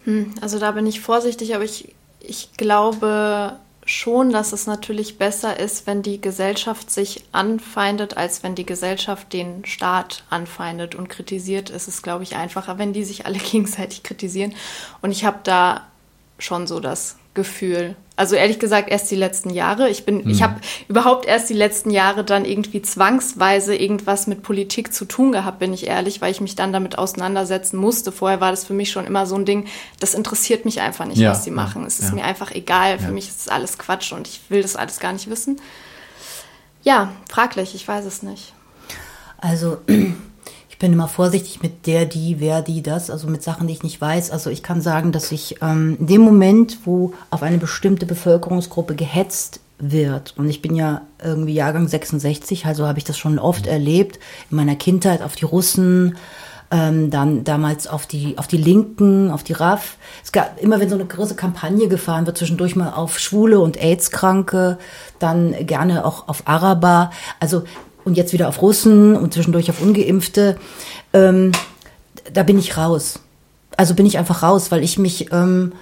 [0.04, 5.58] Hm, also da bin ich vorsichtig, aber ich, ich glaube, schon, dass es natürlich besser
[5.58, 11.70] ist, wenn die Gesellschaft sich anfeindet, als wenn die Gesellschaft den Staat anfeindet und kritisiert.
[11.70, 14.54] Es ist, glaube ich, einfacher, wenn die sich alle gegenseitig kritisieren.
[15.00, 15.86] Und ich habe da
[16.38, 17.96] schon so das Gefühl.
[18.22, 19.88] Also ehrlich gesagt erst die letzten Jahre.
[19.88, 20.30] Ich bin, mhm.
[20.30, 25.32] ich habe überhaupt erst die letzten Jahre dann irgendwie zwangsweise irgendwas mit Politik zu tun
[25.32, 28.12] gehabt, bin ich ehrlich, weil ich mich dann damit auseinandersetzen musste.
[28.12, 29.66] Vorher war das für mich schon immer so ein Ding,
[29.98, 31.32] das interessiert mich einfach nicht, ja.
[31.32, 31.85] was sie machen.
[31.85, 32.14] Es ist ja.
[32.14, 33.00] mir einfach egal.
[33.00, 33.11] Für ja.
[33.11, 35.61] mich ist es alles Quatsch und ich will das alles gar nicht wissen.
[36.85, 38.52] Ja, fraglich, ich weiß es nicht.
[39.38, 39.78] Also
[40.82, 44.00] bin immer vorsichtig mit der, die, wer, die, das, also mit Sachen, die ich nicht
[44.00, 44.32] weiß.
[44.32, 48.96] Also ich kann sagen, dass ich ähm, in dem Moment, wo auf eine bestimmte Bevölkerungsgruppe
[48.96, 53.68] gehetzt wird, und ich bin ja irgendwie Jahrgang 66, also habe ich das schon oft
[53.68, 54.18] erlebt,
[54.50, 56.16] in meiner Kindheit auf die Russen,
[56.72, 59.98] ähm, dann damals auf die, auf die Linken, auf die RAF.
[60.24, 63.80] Es gab immer, wenn so eine große Kampagne gefahren wird, zwischendurch mal auf Schwule und
[63.80, 64.78] AIDS-Kranke,
[65.20, 67.12] dann gerne auch auf Araber.
[67.38, 67.62] Also
[68.04, 70.56] und jetzt wieder auf Russen und zwischendurch auf Ungeimpfte,
[71.12, 71.52] ähm,
[72.32, 73.20] da bin ich raus.
[73.76, 75.72] Also bin ich einfach raus, weil ich mich, ähm,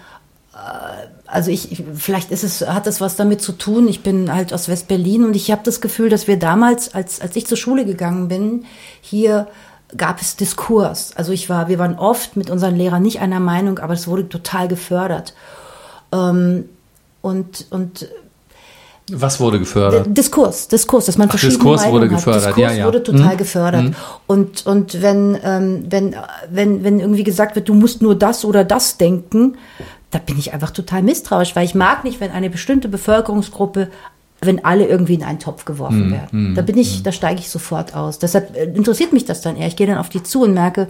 [0.55, 0.57] äh,
[1.27, 3.89] also ich, vielleicht ist es, hat das was damit zu tun.
[3.89, 7.37] Ich bin halt aus West-Berlin und ich habe das Gefühl, dass wir damals, als, als
[7.37, 8.65] ich zur Schule gegangen bin,
[9.01, 9.49] hier
[9.97, 11.17] gab es Diskurs.
[11.17, 14.29] Also ich war, wir waren oft mit unseren Lehrern nicht einer Meinung, aber es wurde
[14.29, 15.35] total gefördert.
[16.13, 16.69] Ähm,
[17.23, 18.09] und, und
[19.13, 20.07] was wurde gefördert?
[20.09, 22.57] Diskurs, Diskurs, dass man Ach, verschiedene Diskurs Meinungen wurde gefördert, hat.
[22.57, 22.87] Diskurs ja, ja.
[22.87, 23.39] wurde total Mhm.
[23.39, 23.85] gefördert.
[23.85, 23.95] Mhm.
[24.27, 26.17] Und, und wenn, ähm, wenn,
[26.51, 29.57] wenn, wenn irgendwie gesagt wird, du musst nur das oder das denken,
[30.11, 33.89] da bin ich einfach total misstrauisch, weil ich mag nicht, wenn eine bestimmte Bevölkerungsgruppe
[34.43, 36.13] wenn alle irgendwie in einen Topf geworfen Mhm.
[36.13, 36.55] werden.
[36.55, 38.19] Da bin ich, da steige ich sofort aus.
[38.19, 39.67] Deshalb äh, interessiert mich das dann eher.
[39.67, 40.89] Ich gehe dann auf die zu und merke,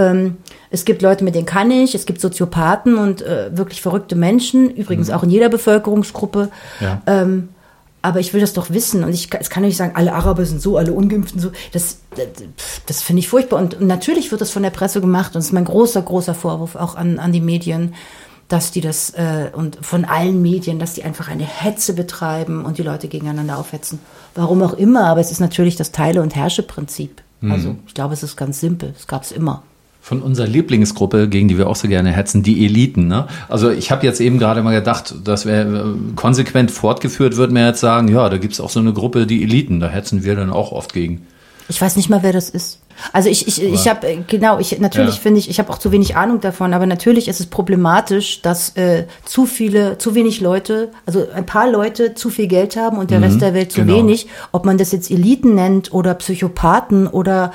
[0.00, 0.36] ähm,
[0.70, 4.70] es gibt Leute, mit denen kann ich, es gibt Soziopathen und äh, wirklich verrückte Menschen,
[4.70, 6.50] übrigens auch in jeder Bevölkerungsgruppe.
[6.80, 6.84] Mhm.
[6.84, 7.02] Ja.
[7.06, 7.48] Ähm,
[8.02, 10.62] aber ich will das doch wissen und ich es kann nicht sagen, alle Araber sind
[10.62, 11.52] so, alle Ungeimpften so.
[11.72, 12.26] Das, das,
[12.86, 13.58] das finde ich furchtbar.
[13.58, 16.34] Und, und natürlich wird das von der Presse gemacht und es ist mein großer, großer
[16.34, 17.94] Vorwurf auch an, an die Medien,
[18.48, 22.78] dass die das äh, und von allen Medien, dass die einfach eine Hetze betreiben und
[22.78, 23.98] die Leute gegeneinander aufhetzen.
[24.34, 27.22] Warum auch immer, aber es ist natürlich das Teile- und Herrsche-Prinzip.
[27.42, 28.92] Also ich glaube, es ist ganz simpel.
[28.96, 29.62] Es gab es immer.
[30.02, 33.06] Von unserer Lieblingsgruppe, gegen die wir auch so gerne hetzen, die Eliten.
[33.06, 33.26] Ne?
[33.48, 35.84] Also ich habe jetzt eben gerade mal gedacht, dass wir äh,
[36.16, 39.42] konsequent fortgeführt wird, mir jetzt sagen, ja, da gibt es auch so eine Gruppe, die
[39.42, 41.26] Eliten, da hetzen wir dann auch oft gegen.
[41.68, 42.80] Ich weiß nicht mal, wer das ist.
[43.12, 45.20] Also ich, ich, ich habe, genau, ich natürlich Ja.
[45.20, 48.76] finde ich, ich habe auch zu wenig Ahnung davon, aber natürlich ist es problematisch, dass
[48.76, 53.10] äh, zu viele, zu wenig Leute, also ein paar Leute zu viel Geld haben und
[53.10, 53.96] der Rest der Welt zu genau.
[53.96, 54.26] wenig.
[54.52, 57.52] Ob man das jetzt Eliten nennt oder Psychopathen oder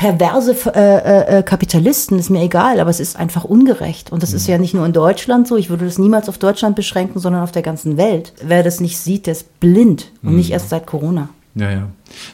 [0.00, 4.10] perverse äh, äh, Kapitalisten, ist mir egal, aber es ist einfach ungerecht.
[4.10, 6.74] Und das ist ja nicht nur in Deutschland so, ich würde das niemals auf Deutschland
[6.74, 8.32] beschränken, sondern auf der ganzen Welt.
[8.42, 11.28] Wer das nicht sieht, der ist blind und nicht erst seit Corona.
[11.56, 11.88] Ja, ja.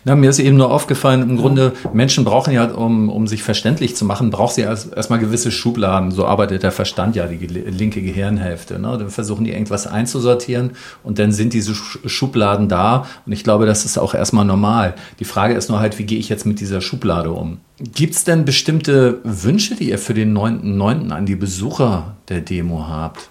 [0.04, 3.96] Na, mir ist eben nur aufgefallen, im Grunde, Menschen brauchen ja, um, um sich verständlich
[3.96, 6.10] zu machen, braucht sie erst- erstmal gewisse Schubladen.
[6.10, 8.78] So arbeitet der Verstand ja, die linke Gehirnhälfte.
[8.78, 8.96] Ne?
[8.98, 13.06] Dann versuchen die irgendwas einzusortieren und dann sind diese Sch- Schubladen da.
[13.24, 14.94] Und ich glaube, das ist auch erstmal normal.
[15.18, 17.58] Die Frage ist nur halt, wie gehe ich jetzt mit dieser Schublade um?
[17.78, 21.10] Gibt es denn bestimmte Wünsche, die ihr für den 9.9.
[21.10, 23.30] an die Besucher der Demo habt?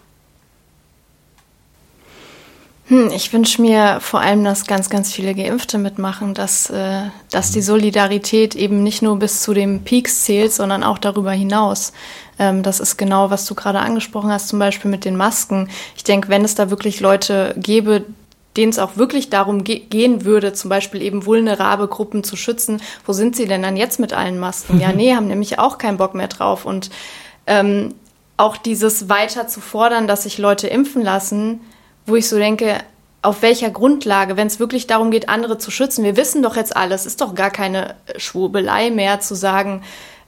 [2.88, 7.52] Hm, ich wünsche mir vor allem, dass ganz, ganz viele Geimpfte mitmachen, dass, äh, dass
[7.52, 11.94] die Solidarität eben nicht nur bis zu dem Peaks zählt, sondern auch darüber hinaus.
[12.38, 15.70] Ähm, das ist genau, was du gerade angesprochen hast, zum Beispiel mit den Masken.
[15.96, 18.06] Ich denke, wenn es da wirklich Leute gäbe,
[18.56, 22.82] denen es auch wirklich darum ge gehen würde, zum Beispiel eben vulnerable Gruppen zu schützen,
[23.06, 24.80] wo sind sie denn dann jetzt mit allen Masken?
[24.80, 26.66] Ja, nee, haben nämlich auch keinen Bock mehr drauf.
[26.66, 26.92] Und
[27.48, 27.96] ähm,
[28.38, 31.62] auch dieses weiter zu fordern, dass sich Leute impfen lassen,
[32.06, 32.80] wo ich so denke,
[33.22, 36.04] auf welcher Grundlage, wenn es wirklich darum geht, andere zu schützen.
[36.04, 39.82] Wir wissen doch jetzt alles, ist doch gar keine Schwurbelei mehr zu sagen,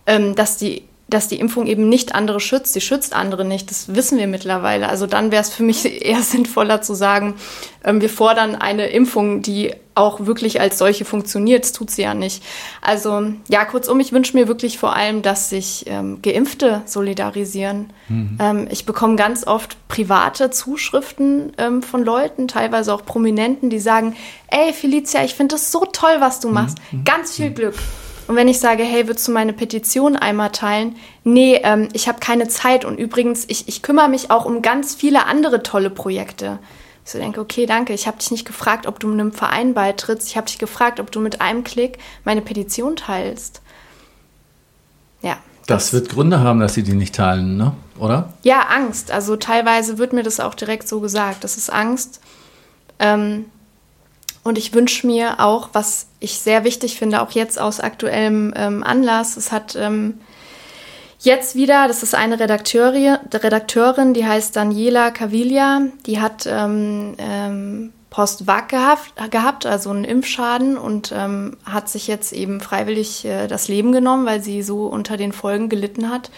[0.08, 3.96] ähm, dass die dass die Impfung eben nicht andere schützt, sie schützt andere nicht, das
[3.96, 4.90] wissen wir mittlerweile.
[4.90, 7.36] Also dann wäre es für mich eher sinnvoller zu sagen,
[7.84, 11.64] ähm, wir fordern eine Impfung, die auch wirklich als solche funktioniert.
[11.64, 12.44] Das tut sie ja nicht.
[12.82, 17.92] Also ja, kurzum, ich wünsche mir wirklich vor allem, dass sich ähm, Geimpfte solidarisieren.
[18.40, 24.16] Ähm, ich bekomme ganz oft private Zuschriften ähm, von Leuten, teilweise auch Prominenten, die sagen,
[24.50, 26.78] ey Felicia, ich finde das so toll, was du machst.
[27.04, 27.76] Ganz viel Glück.
[28.28, 30.98] Und wenn ich sage, hey, würdest du meine Petition einmal teilen?
[31.24, 32.84] Nee, ähm, ich habe keine Zeit.
[32.84, 36.60] Und übrigens, ich, ich kümmere mich auch um ganz viele andere tolle Projekte.
[37.06, 37.94] Ich so denke, okay, danke.
[37.94, 40.28] Ich habe dich nicht gefragt, ob du einem Verein beitrittst.
[40.28, 43.62] Ich habe dich gefragt, ob du mit einem Klick meine Petition teilst.
[45.22, 45.38] Ja.
[45.66, 47.74] Das wird Gründe haben, dass sie die nicht teilen, ne?
[48.00, 48.34] oder?
[48.44, 49.12] Ja, Angst.
[49.12, 51.44] Also teilweise wird mir das auch direkt so gesagt.
[51.44, 52.22] Das ist Angst.
[53.00, 53.46] Ähm,
[54.48, 58.84] und ich wünsche mir auch, was ich sehr wichtig finde, auch jetzt aus aktuellem ähm,
[58.84, 60.20] Anlass, es hat ähm,
[61.20, 68.70] jetzt wieder, das ist eine Redakteurin, die heißt Daniela Caviglia, die hat ähm, ähm, Post-Vac
[68.70, 73.92] gehabt, gehabt, also einen Impfschaden und ähm, hat sich jetzt eben freiwillig äh, das Leben
[73.92, 76.32] genommen, weil sie so unter den Folgen gelitten hat.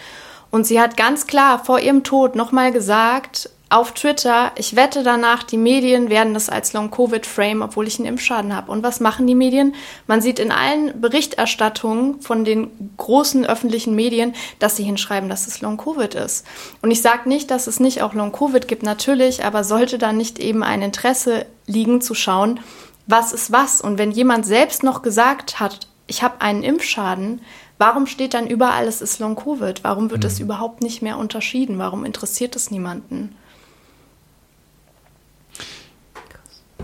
[0.50, 5.44] Und sie hat ganz klar vor ihrem Tod nochmal gesagt, auf Twitter, ich wette danach,
[5.44, 8.72] die Medien werden das als Long-Covid frame, obwohl ich einen Impfschaden habe.
[8.72, 9.76] Und was machen die Medien?
[10.08, 15.60] Man sieht in allen Berichterstattungen von den großen öffentlichen Medien, dass sie hinschreiben, dass es
[15.60, 16.44] Long-Covid ist.
[16.82, 20.40] Und ich sage nicht, dass es nicht auch Long-Covid gibt, natürlich, aber sollte da nicht
[20.40, 22.58] eben ein Interesse liegen zu schauen,
[23.06, 23.80] was ist was?
[23.80, 27.40] Und wenn jemand selbst noch gesagt hat, ich habe einen Impfschaden,
[27.78, 29.84] warum steht dann überall, es ist Long-Covid?
[29.84, 31.78] Warum wird es überhaupt nicht mehr unterschieden?
[31.78, 33.36] Warum interessiert es niemanden?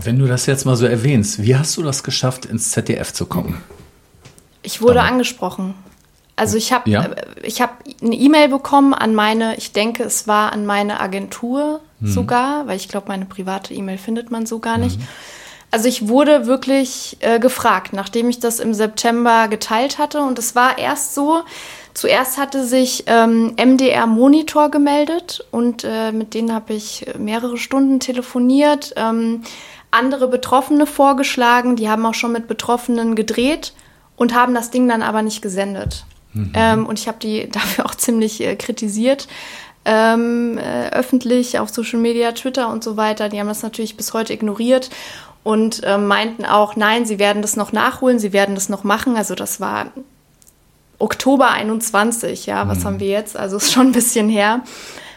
[0.03, 3.25] Wenn du das jetzt mal so erwähnst, wie hast du das geschafft, ins ZDF zu
[3.25, 3.61] kommen?
[4.61, 5.11] Ich wurde Damals.
[5.13, 5.73] angesprochen.
[6.35, 7.03] Also ich habe Ja?
[7.03, 11.79] äh, ich habe eine E-Mail bekommen an meine, ich denke, es war an meine Agentur
[11.99, 12.07] Mhm.
[12.07, 14.99] sogar, weil ich glaube, meine private E-Mail findet man so gar nicht.
[15.71, 20.21] Also ich wurde wirklich äh, gefragt, nachdem ich das im September geteilt hatte.
[20.21, 21.41] Und es war erst so,
[21.93, 27.99] Zuerst hatte sich ähm, MDR Monitor gemeldet und äh, mit denen habe ich mehrere Stunden
[27.99, 28.93] telefoniert.
[28.97, 29.41] Ähm,
[29.91, 33.73] andere Betroffene vorgeschlagen, die haben auch schon mit Betroffenen gedreht
[34.15, 36.05] und haben das Ding dann aber nicht gesendet.
[36.33, 36.51] Mhm.
[36.53, 39.27] Ähm, und ich habe die dafür auch ziemlich äh, kritisiert.
[39.85, 43.29] Ähm, äh, öffentlich auf Social Media, Twitter und so weiter.
[43.29, 44.89] Die haben das natürlich bis heute ignoriert
[45.43, 49.15] und äh, meinten auch, nein, sie werden das noch nachholen, sie werden das noch machen.
[49.15, 49.91] Also das war
[50.99, 52.83] Oktober 21, ja, was mhm.
[52.83, 53.37] haben wir jetzt?
[53.37, 54.61] Also ist schon ein bisschen her.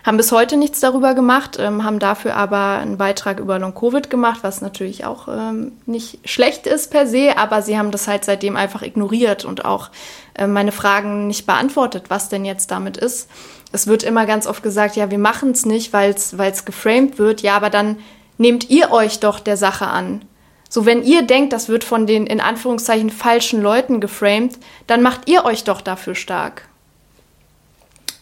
[0.04, 4.40] Haben bis heute nichts darüber gemacht, ähm, haben dafür aber einen Beitrag über Long-Covid gemacht,
[4.42, 8.56] was natürlich auch ähm, nicht schlecht ist per se, aber sie haben das halt seitdem
[8.56, 9.90] einfach ignoriert und auch
[10.34, 13.28] äh, meine Fragen nicht beantwortet, was denn jetzt damit ist.
[13.72, 17.42] Es wird immer ganz oft gesagt, ja, wir machen es nicht, weil es geframed wird.
[17.42, 17.98] Ja, aber dann
[18.38, 20.24] nehmt ihr euch doch der Sache an.
[20.68, 25.28] So, wenn ihr denkt, das wird von den in Anführungszeichen falschen Leuten geframed, dann macht
[25.28, 26.69] ihr euch doch dafür stark.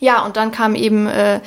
[0.01, 1.41] Ja, und dann kam eben äh,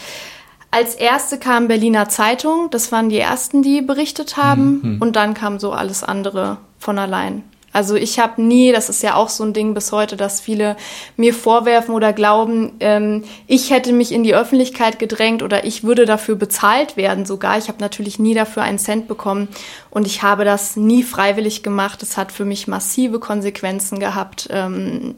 [0.72, 5.02] als erste kam Berliner Zeitung, das waren die ersten, die berichtet haben, mhm.
[5.02, 7.44] und dann kam so alles andere von allein.
[7.74, 10.76] Also ich habe nie, das ist ja auch so ein Ding bis heute, dass viele
[11.16, 16.06] mir vorwerfen oder glauben, ähm, ich hätte mich in die Öffentlichkeit gedrängt oder ich würde
[16.06, 17.58] dafür bezahlt werden sogar.
[17.58, 19.48] Ich habe natürlich nie dafür einen Cent bekommen
[19.90, 22.04] und ich habe das nie freiwillig gemacht.
[22.04, 24.50] Es hat für mich massive Konsequenzen gehabt.
[24.52, 25.16] Ähm,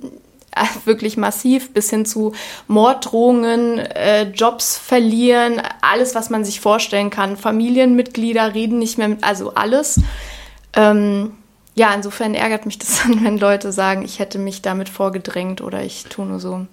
[0.85, 2.33] wirklich massiv bis hin zu
[2.67, 7.37] Morddrohungen, äh, Jobs verlieren, alles, was man sich vorstellen kann.
[7.37, 10.01] Familienmitglieder reden nicht mehr mit, also alles.
[10.75, 11.31] Ähm,
[11.75, 15.83] ja, insofern ärgert mich das dann, wenn Leute sagen, ich hätte mich damit vorgedrängt oder
[15.83, 16.65] ich tue nur so.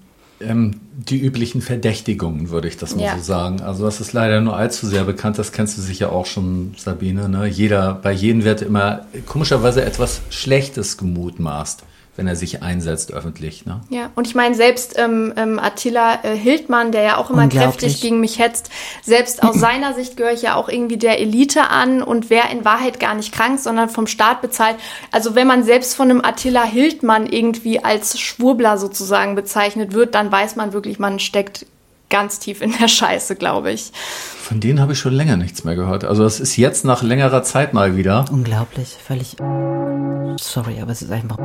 [0.43, 3.16] Ähm, die üblichen Verdächtigungen, würde ich das mal ja.
[3.16, 3.61] so sagen.
[3.61, 7.29] Also das ist leider nur allzu sehr bekannt, das kennst du sicher auch schon, Sabine.
[7.29, 7.47] Ne?
[7.47, 11.85] Jeder, bei jedem wird immer komischerweise etwas Schlechtes gemutmaßt
[12.21, 13.65] wenn er sich einsetzt öffentlich.
[13.65, 13.81] Ne?
[13.89, 18.03] Ja, und ich meine, selbst ähm, ähm, Attila äh, Hildmann, der ja auch immer kräftig
[18.03, 18.69] gegen mich hetzt,
[19.03, 22.63] selbst aus seiner Sicht gehöre ich ja auch irgendwie der Elite an und wäre in
[22.67, 24.77] Wahrheit gar nicht krank, sondern vom Staat bezahlt.
[25.11, 30.31] Also wenn man selbst von einem Attila Hildmann irgendwie als Schwurbler sozusagen bezeichnet wird, dann
[30.31, 31.65] weiß man wirklich, man steckt
[32.11, 33.92] ganz tief in der Scheiße, glaube ich.
[33.94, 36.05] Von denen habe ich schon länger nichts mehr gehört.
[36.05, 38.27] Also es ist jetzt nach längerer Zeit mal wieder.
[38.31, 39.37] Unglaublich, völlig.
[40.38, 41.38] Sorry, aber es ist einfach.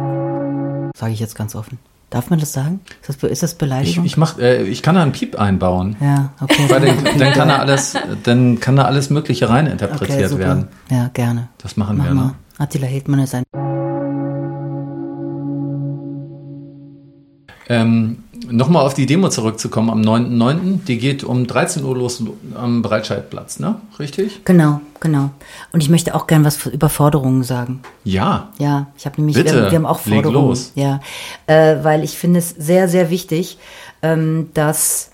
[0.97, 1.79] Sage ich jetzt ganz offen.
[2.09, 2.81] Darf man das sagen?
[3.01, 4.05] Ist das, ist das Beleidigung?
[4.05, 5.95] Ich, ich, mach, äh, ich kann da einen Piep einbauen.
[5.99, 6.65] Ja, okay.
[6.69, 10.67] Weil dann, dann, kann da alles, dann kann da alles Mögliche reininterpretiert okay, werden.
[10.89, 11.49] Ja, gerne.
[11.57, 12.13] Das machen Mach wir.
[12.13, 12.25] Mal.
[12.25, 12.35] Ne?
[12.57, 13.43] Attila Hildmann ist ein.
[17.67, 20.85] Ähm, Nochmal auf die Demo zurückzukommen am 9.9.
[20.85, 22.23] Die geht um 13 Uhr los
[22.55, 23.75] am Breitscheidplatz, ne?
[23.99, 24.43] Richtig?
[24.45, 25.29] Genau, genau.
[25.71, 27.81] Und ich möchte auch gern was über Forderungen sagen.
[28.03, 28.49] Ja.
[28.57, 30.25] Ja, ich habe nämlich, Bitte, wir, wir, haben auch Forderungen.
[30.25, 30.71] Leg los.
[30.75, 30.99] Ja,
[31.47, 33.57] äh, weil ich finde es sehr, sehr wichtig,
[34.01, 35.11] ähm, dass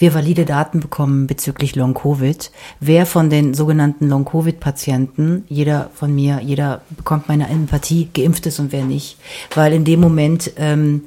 [0.00, 2.50] wir valide Daten bekommen bezüglich Long-Covid.
[2.80, 8.72] Wer von den sogenannten Long-Covid-Patienten, jeder von mir, jeder bekommt meine Empathie, geimpft ist und
[8.72, 9.18] wer nicht.
[9.54, 11.02] Weil in dem Moment ähm,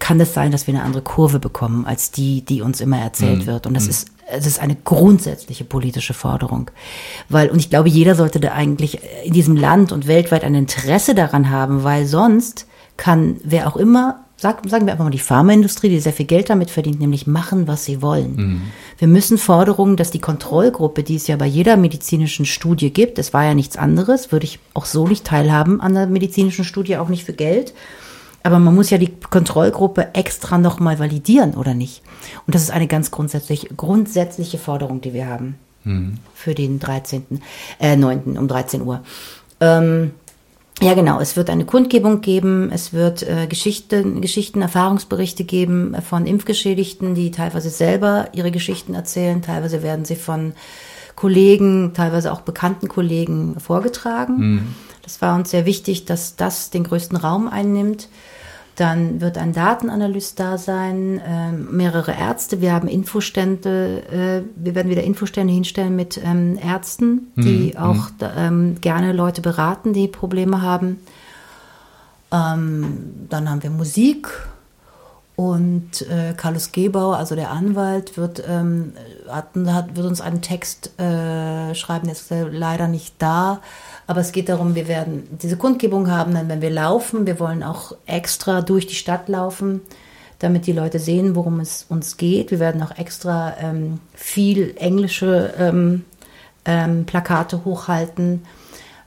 [0.00, 3.42] kann es sein, dass wir eine andere Kurve bekommen, als die, die uns immer erzählt
[3.42, 3.46] mhm.
[3.46, 3.66] wird.
[3.68, 3.90] Und das mhm.
[3.90, 6.70] ist es ist eine grundsätzliche politische Forderung.
[7.28, 11.16] Weil, und ich glaube, jeder sollte da eigentlich in diesem Land und weltweit ein Interesse
[11.16, 15.90] daran haben, weil sonst kann wer auch immer sag, sagen wir einfach mal die Pharmaindustrie,
[15.90, 18.36] die sehr viel Geld damit verdient, nämlich machen, was sie wollen.
[18.36, 18.62] Mhm.
[18.96, 23.34] Wir müssen Forderungen, dass die Kontrollgruppe, die es ja bei jeder medizinischen Studie gibt, es
[23.34, 27.10] war ja nichts anderes, würde ich auch so nicht teilhaben an der medizinischen Studie, auch
[27.10, 27.74] nicht für Geld.
[28.42, 32.02] Aber man muss ja die Kontrollgruppe extra nochmal validieren, oder nicht?
[32.46, 36.14] Und das ist eine ganz grundsätzliche, grundsätzliche Forderung, die wir haben mhm.
[36.34, 37.42] für den 13.,
[37.78, 38.38] äh, 9.
[38.38, 39.02] um 13 Uhr.
[39.60, 40.12] Ähm,
[40.80, 41.20] ja, genau.
[41.20, 42.70] Es wird eine Kundgebung geben.
[42.72, 49.42] Es wird äh, Geschichten, Geschichten, Erfahrungsberichte geben von Impfgeschädigten, die teilweise selber ihre Geschichten erzählen.
[49.42, 50.54] Teilweise werden sie von
[51.16, 54.36] Kollegen, teilweise auch bekannten Kollegen vorgetragen.
[54.38, 54.74] Mhm.
[55.02, 58.08] Das war uns sehr wichtig, dass das den größten Raum einnimmt.
[58.80, 62.62] Dann wird ein Datenanalyst da sein, äh, mehrere Ärzte.
[62.62, 67.76] Wir haben Infostände, äh, wir werden wieder Infostände hinstellen mit ähm, Ärzten, die mhm.
[67.76, 70.98] auch ähm, gerne Leute beraten, die Probleme haben.
[72.32, 74.30] Ähm, dann haben wir Musik
[75.36, 78.94] und äh, Carlos Gebau, also der Anwalt, wird, ähm,
[79.28, 83.60] hat, hat, wird uns einen Text äh, schreiben, der ist leider nicht da
[84.10, 87.62] aber es geht darum, wir werden diese Kundgebung haben, dann wenn wir laufen, wir wollen
[87.62, 89.82] auch extra durch die Stadt laufen,
[90.40, 92.50] damit die Leute sehen, worum es uns geht.
[92.50, 96.04] Wir werden auch extra ähm, viel englische ähm,
[96.64, 98.42] ähm, Plakate hochhalten.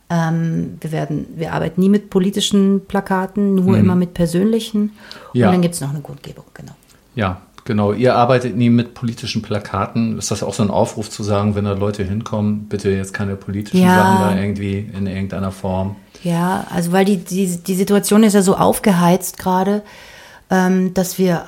[0.09, 3.83] Ähm, wir werden, wir arbeiten nie mit politischen Plakaten, nur mhm.
[3.83, 4.93] immer mit persönlichen.
[5.33, 5.47] Ja.
[5.47, 6.75] Und dann gibt es noch eine Kundgebung, genau.
[7.13, 7.93] Ja, genau.
[7.93, 10.17] Ihr arbeitet nie mit politischen Plakaten.
[10.17, 13.35] Ist das auch so ein Aufruf zu sagen, wenn da Leute hinkommen, bitte jetzt keine
[13.35, 13.95] politischen ja.
[13.95, 15.95] Sachen da irgendwie in irgendeiner Form?
[16.23, 19.83] Ja, also weil die, die, die Situation ist ja so aufgeheizt gerade,
[20.49, 21.45] ähm, dass wir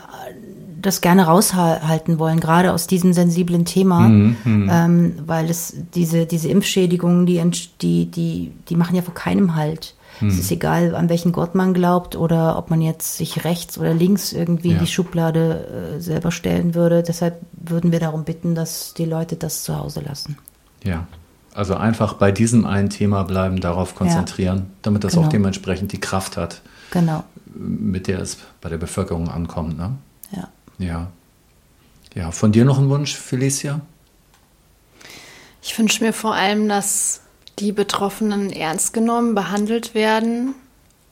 [0.85, 6.25] das gerne raushalten wollen, gerade aus diesem sensiblen Thema, mhm, mhm, ähm, weil es diese,
[6.25, 7.41] diese Impfschädigungen, die,
[7.81, 9.94] die, die, die machen ja vor keinem Halt.
[10.19, 10.29] Mhm.
[10.29, 13.93] Es ist egal, an welchen Gott man glaubt oder ob man jetzt sich rechts oder
[13.93, 14.73] links irgendwie ja.
[14.75, 17.03] in die Schublade äh, selber stellen würde.
[17.03, 20.37] Deshalb würden wir darum bitten, dass die Leute das zu Hause lassen.
[20.83, 21.07] Ja,
[21.53, 24.65] also einfach bei diesem einen Thema bleiben, darauf konzentrieren, ja.
[24.81, 25.25] damit das genau.
[25.25, 26.61] auch dementsprechend die Kraft hat,
[26.91, 27.23] genau.
[27.53, 29.77] mit der es bei der Bevölkerung ankommt.
[29.77, 29.91] Ne?
[30.31, 30.49] Ja.
[30.77, 31.07] Ja.
[32.13, 33.81] Ja, von dir noch ein Wunsch, Felicia?
[35.61, 37.21] Ich wünsche mir vor allem, dass
[37.59, 40.55] die Betroffenen ernst genommen, behandelt werden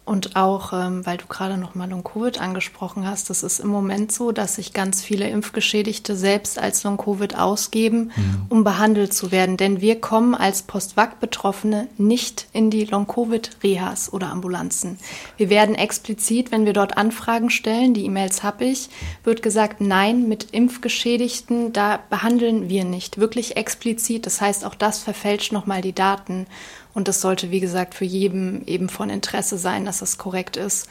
[0.06, 4.12] und auch, ähm, weil du gerade noch mal Long-Covid angesprochen hast, das ist im Moment
[4.12, 8.46] so, dass sich ganz viele Impfgeschädigte selbst als Long-Covid ausgeben, mhm.
[8.50, 9.56] um behandelt zu werden.
[9.56, 14.98] Denn wir kommen als Post-Vac-Betroffene nicht in die Long-Covid-Rehas oder Ambulanzen.
[15.38, 18.90] Wir werden explizit, wenn wir dort Anfragen stellen, die E-Mails habe ich,
[19.24, 23.20] wird gesagt, nein, mit Impfgeschädigten, da behandeln wir nicht.
[23.20, 24.26] Wirklich explizit.
[24.26, 26.46] Das heißt, auch das verfälscht nochmal die Daten.
[26.94, 30.88] Und das sollte, wie gesagt, für jeden eben von Interesse sein, dass das korrekt ist.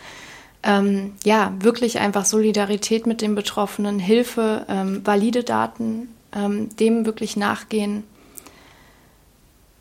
[0.62, 7.36] Ähm, ja, wirklich einfach Solidarität mit den Betroffenen, Hilfe, ähm, valide Daten, ähm, dem wirklich
[7.36, 8.05] nachgehen.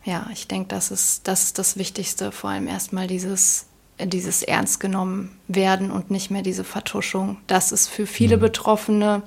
[0.03, 3.67] Ja, ich denke, das ist, das ist das Wichtigste, vor allem erstmal dieses,
[3.99, 7.37] dieses ernst genommen werden und nicht mehr diese Vertuschung.
[7.45, 8.41] Das ist für viele mhm.
[8.41, 9.21] Betroffene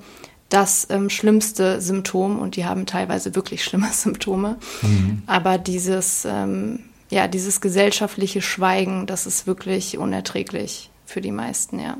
[0.49, 4.57] das ähm, schlimmste Symptom und die haben teilweise wirklich schlimme Symptome.
[4.81, 5.23] Mhm.
[5.27, 6.79] Aber dieses, ähm,
[7.09, 11.97] ja, dieses gesellschaftliche Schweigen, das ist wirklich unerträglich für die meisten, ja.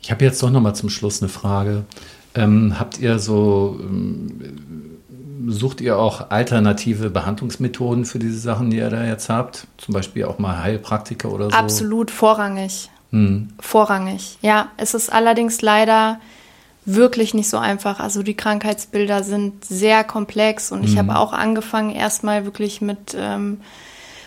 [0.00, 1.84] Ich habe jetzt doch noch mal zum Schluss eine Frage.
[2.34, 4.98] Ähm, habt ihr so, ähm,
[5.46, 9.66] sucht ihr auch alternative Behandlungsmethoden für diese Sachen, die ihr da jetzt habt?
[9.76, 11.56] Zum Beispiel auch mal Heilpraktiker oder so?
[11.56, 12.90] Absolut vorrangig.
[13.12, 13.48] Hm.
[13.60, 14.38] Vorrangig.
[14.42, 16.18] Ja, es ist allerdings leider
[16.84, 18.00] wirklich nicht so einfach.
[18.00, 21.16] Also die Krankheitsbilder sind sehr komplex und ich habe mhm.
[21.16, 23.60] auch angefangen erstmal wirklich mit ähm,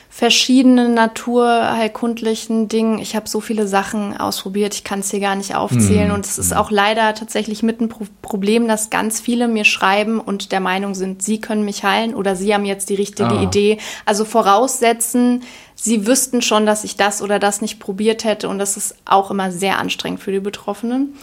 [0.10, 3.00] verschiedenen naturheilkundlichen Dingen.
[3.00, 6.08] Ich habe so viele Sachen ausprobiert, ich kann es hier gar nicht aufzählen.
[6.08, 6.14] Mhm.
[6.14, 6.58] Und es ist mhm.
[6.58, 10.96] auch leider tatsächlich mit ein Pro Problem, dass ganz viele mir schreiben und der Meinung
[10.96, 13.44] sind, sie können mich heilen oder sie haben jetzt die richtige ah.
[13.44, 13.78] Idee.
[14.06, 15.44] Also voraussetzen,
[15.76, 18.50] sie wüssten schon, dass ich das oder das nicht probiert hätte.
[18.50, 21.16] Und das ist auch immer sehr anstrengend für die Betroffenen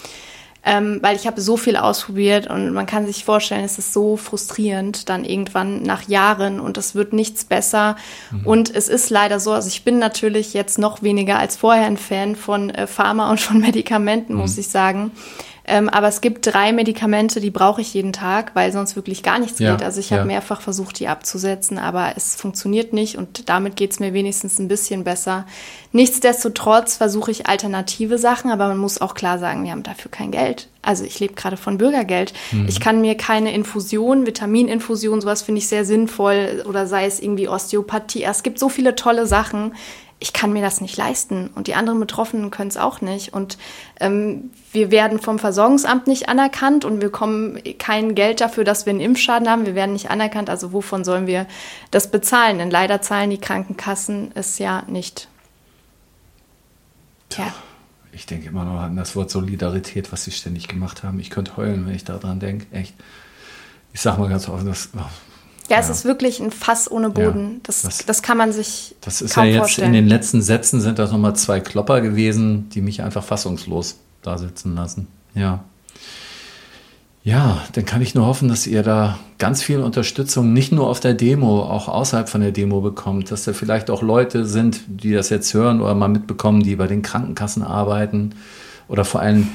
[0.64, 4.16] ähm, weil ich habe so viel ausprobiert und man kann sich vorstellen, es ist so
[4.16, 7.96] frustrierend dann irgendwann nach Jahren und es wird nichts besser.
[8.30, 8.46] Mhm.
[8.46, 11.96] Und es ist leider so, also ich bin natürlich jetzt noch weniger als vorher ein
[11.96, 14.40] Fan von äh, Pharma und von Medikamenten, mhm.
[14.40, 15.11] muss ich sagen.
[15.73, 19.39] Ähm, aber es gibt drei Medikamente, die brauche ich jeden Tag, weil sonst wirklich gar
[19.39, 19.83] nichts ja, geht.
[19.83, 20.18] Also ich ja.
[20.18, 24.59] habe mehrfach versucht, die abzusetzen, aber es funktioniert nicht und damit geht es mir wenigstens
[24.59, 25.47] ein bisschen besser.
[25.93, 30.31] Nichtsdestotrotz versuche ich alternative Sachen, aber man muss auch klar sagen, wir haben dafür kein
[30.31, 30.68] Geld.
[30.83, 32.35] Also ich lebe gerade von Bürgergeld.
[32.51, 32.66] Mhm.
[32.68, 37.49] Ich kann mir keine Infusion, Vitamininfusion, sowas finde ich sehr sinnvoll oder sei es irgendwie
[37.49, 38.25] Osteopathie.
[38.25, 39.73] Es gibt so viele tolle Sachen
[40.23, 43.33] ich kann mir das nicht leisten und die anderen Betroffenen können es auch nicht.
[43.35, 43.59] Und
[43.99, 48.93] ähm, wir werden vom Versorgungsamt nicht anerkannt und wir bekommen kein Geld dafür, dass wir
[48.93, 49.66] einen Impfschaden haben.
[49.66, 50.49] Wir werden nicht anerkannt.
[50.49, 51.47] Also wovon sollen wir
[51.91, 52.59] das bezahlen?
[52.59, 55.27] Denn leider zahlen die Krankenkassen es ja nicht.
[57.29, 57.53] Tja.
[58.12, 61.18] Ich denke immer noch an das Wort Solidarität, was sie ständig gemacht haben.
[61.18, 62.66] Ich könnte heulen, wenn ich daran denke.
[62.70, 62.95] Echt.
[63.93, 64.91] Ich sage mal ganz offen, das,
[65.69, 67.55] ja, es ist wirklich ein Fass ohne Boden.
[67.55, 68.95] Ja, das, das, das, kann man sich.
[69.01, 69.89] Das ist ja jetzt vorstellen.
[69.89, 74.39] in den letzten Sätzen sind das nochmal zwei Klopper gewesen, die mich einfach fassungslos da
[74.39, 75.09] sitzen lassen.
[75.35, 75.65] Ja.
[77.25, 80.99] Ja, dann kann ich nur hoffen, dass ihr da ganz viel Unterstützung nicht nur auf
[80.99, 85.13] der Demo, auch außerhalb von der Demo bekommt, dass da vielleicht auch Leute sind, die
[85.13, 88.35] das jetzt hören oder mal mitbekommen, die bei den Krankenkassen arbeiten
[88.89, 89.49] oder vor allem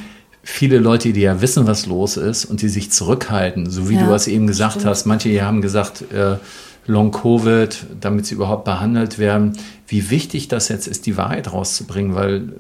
[0.50, 4.06] viele Leute, die ja wissen, was los ist und die sich zurückhalten, so wie ja,
[4.06, 4.86] du es eben gesagt stimmt.
[4.86, 5.06] hast.
[5.06, 6.38] Manche haben gesagt, äh,
[6.86, 9.58] Long Covid, damit sie überhaupt behandelt werden.
[9.88, 12.54] Wie wichtig das jetzt ist, die Wahrheit rauszubringen, weil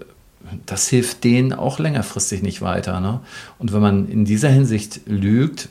[0.65, 2.99] das hilft denen auch längerfristig nicht weiter.
[2.99, 3.19] Ne?
[3.59, 5.69] Und wenn man in dieser Hinsicht lügt,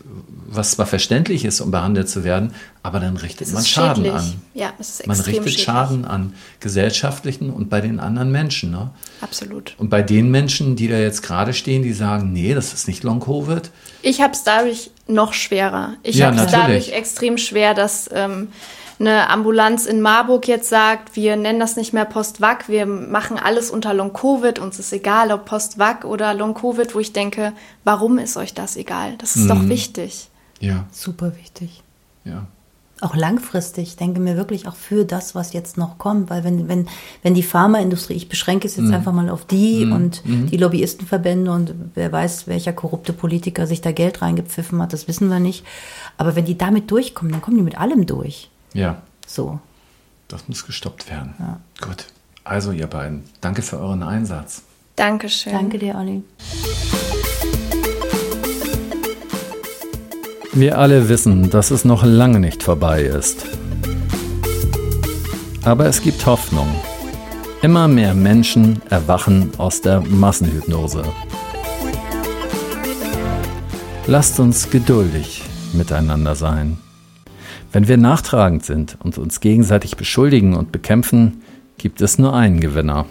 [0.48, 2.52] was zwar verständlich ist, um behandelt zu werden,
[2.82, 4.20] aber dann richtet man Schaden schädlich.
[4.20, 4.34] an.
[4.54, 5.62] Ja, es ist man richtet schädlich.
[5.62, 8.70] Schaden an gesellschaftlichen und bei den anderen Menschen.
[8.70, 8.90] Ne?
[9.20, 9.74] Absolut.
[9.78, 13.02] Und bei den Menschen, die da jetzt gerade stehen, die sagen, nee, das ist nicht
[13.02, 13.70] Long-Covid.
[14.02, 15.94] Ich habe es dadurch noch schwerer.
[16.02, 18.48] Ich ja, habe es dadurch extrem schwer, dass ähm,
[18.98, 23.70] eine Ambulanz in Marburg jetzt sagt, wir nennen das nicht mehr Post-Vac, wir machen alles
[23.70, 27.52] unter Long-Covid, uns ist egal, ob Post-Vac oder Long-Covid, wo ich denke,
[27.84, 29.16] warum ist euch das egal?
[29.18, 29.48] Das ist mhm.
[29.48, 30.30] doch wichtig.
[30.60, 30.86] Ja.
[30.90, 31.82] Super wichtig.
[32.24, 32.46] Ja
[33.00, 36.66] auch langfristig, ich denke mir wirklich auch für das, was jetzt noch kommt, weil wenn,
[36.66, 36.88] wenn,
[37.22, 38.94] wenn die Pharmaindustrie, ich beschränke es jetzt mm.
[38.94, 39.92] einfach mal auf die mm.
[39.92, 40.46] und mm.
[40.46, 45.28] die Lobbyistenverbände und wer weiß, welcher korrupte Politiker sich da Geld reingepfiffen hat, das wissen
[45.28, 45.64] wir nicht.
[46.16, 48.48] Aber wenn die damit durchkommen, dann kommen die mit allem durch.
[48.76, 49.02] Ja.
[49.26, 49.58] So.
[50.28, 51.34] Das muss gestoppt werden.
[51.38, 51.60] Ja.
[51.80, 52.06] Gut.
[52.44, 54.62] Also ihr beiden, danke für euren Einsatz.
[54.96, 55.52] Dankeschön.
[55.52, 56.22] Danke dir, Olli.
[60.52, 63.46] Wir alle wissen, dass es noch lange nicht vorbei ist.
[65.64, 66.68] Aber es gibt Hoffnung.
[67.62, 71.02] Immer mehr Menschen erwachen aus der Massenhypnose.
[74.06, 76.78] Lasst uns geduldig miteinander sein.
[77.72, 81.42] Wenn wir nachtragend sind und uns gegenseitig beschuldigen und bekämpfen,
[81.78, 83.06] gibt es nur einen Gewinner.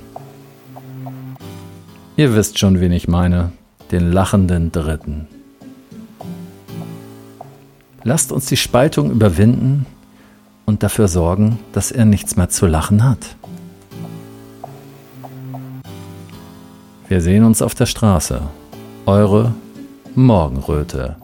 [2.18, 3.52] Ihr wisst schon, wen ich meine,
[3.92, 5.28] den lachenden Dritten.
[8.04, 9.86] Lasst uns die Spaltung überwinden
[10.66, 13.36] und dafür sorgen, dass er nichts mehr zu lachen hat.
[17.08, 18.42] Wir sehen uns auf der Straße.
[19.06, 19.54] Eure
[20.16, 21.18] Morgenröte.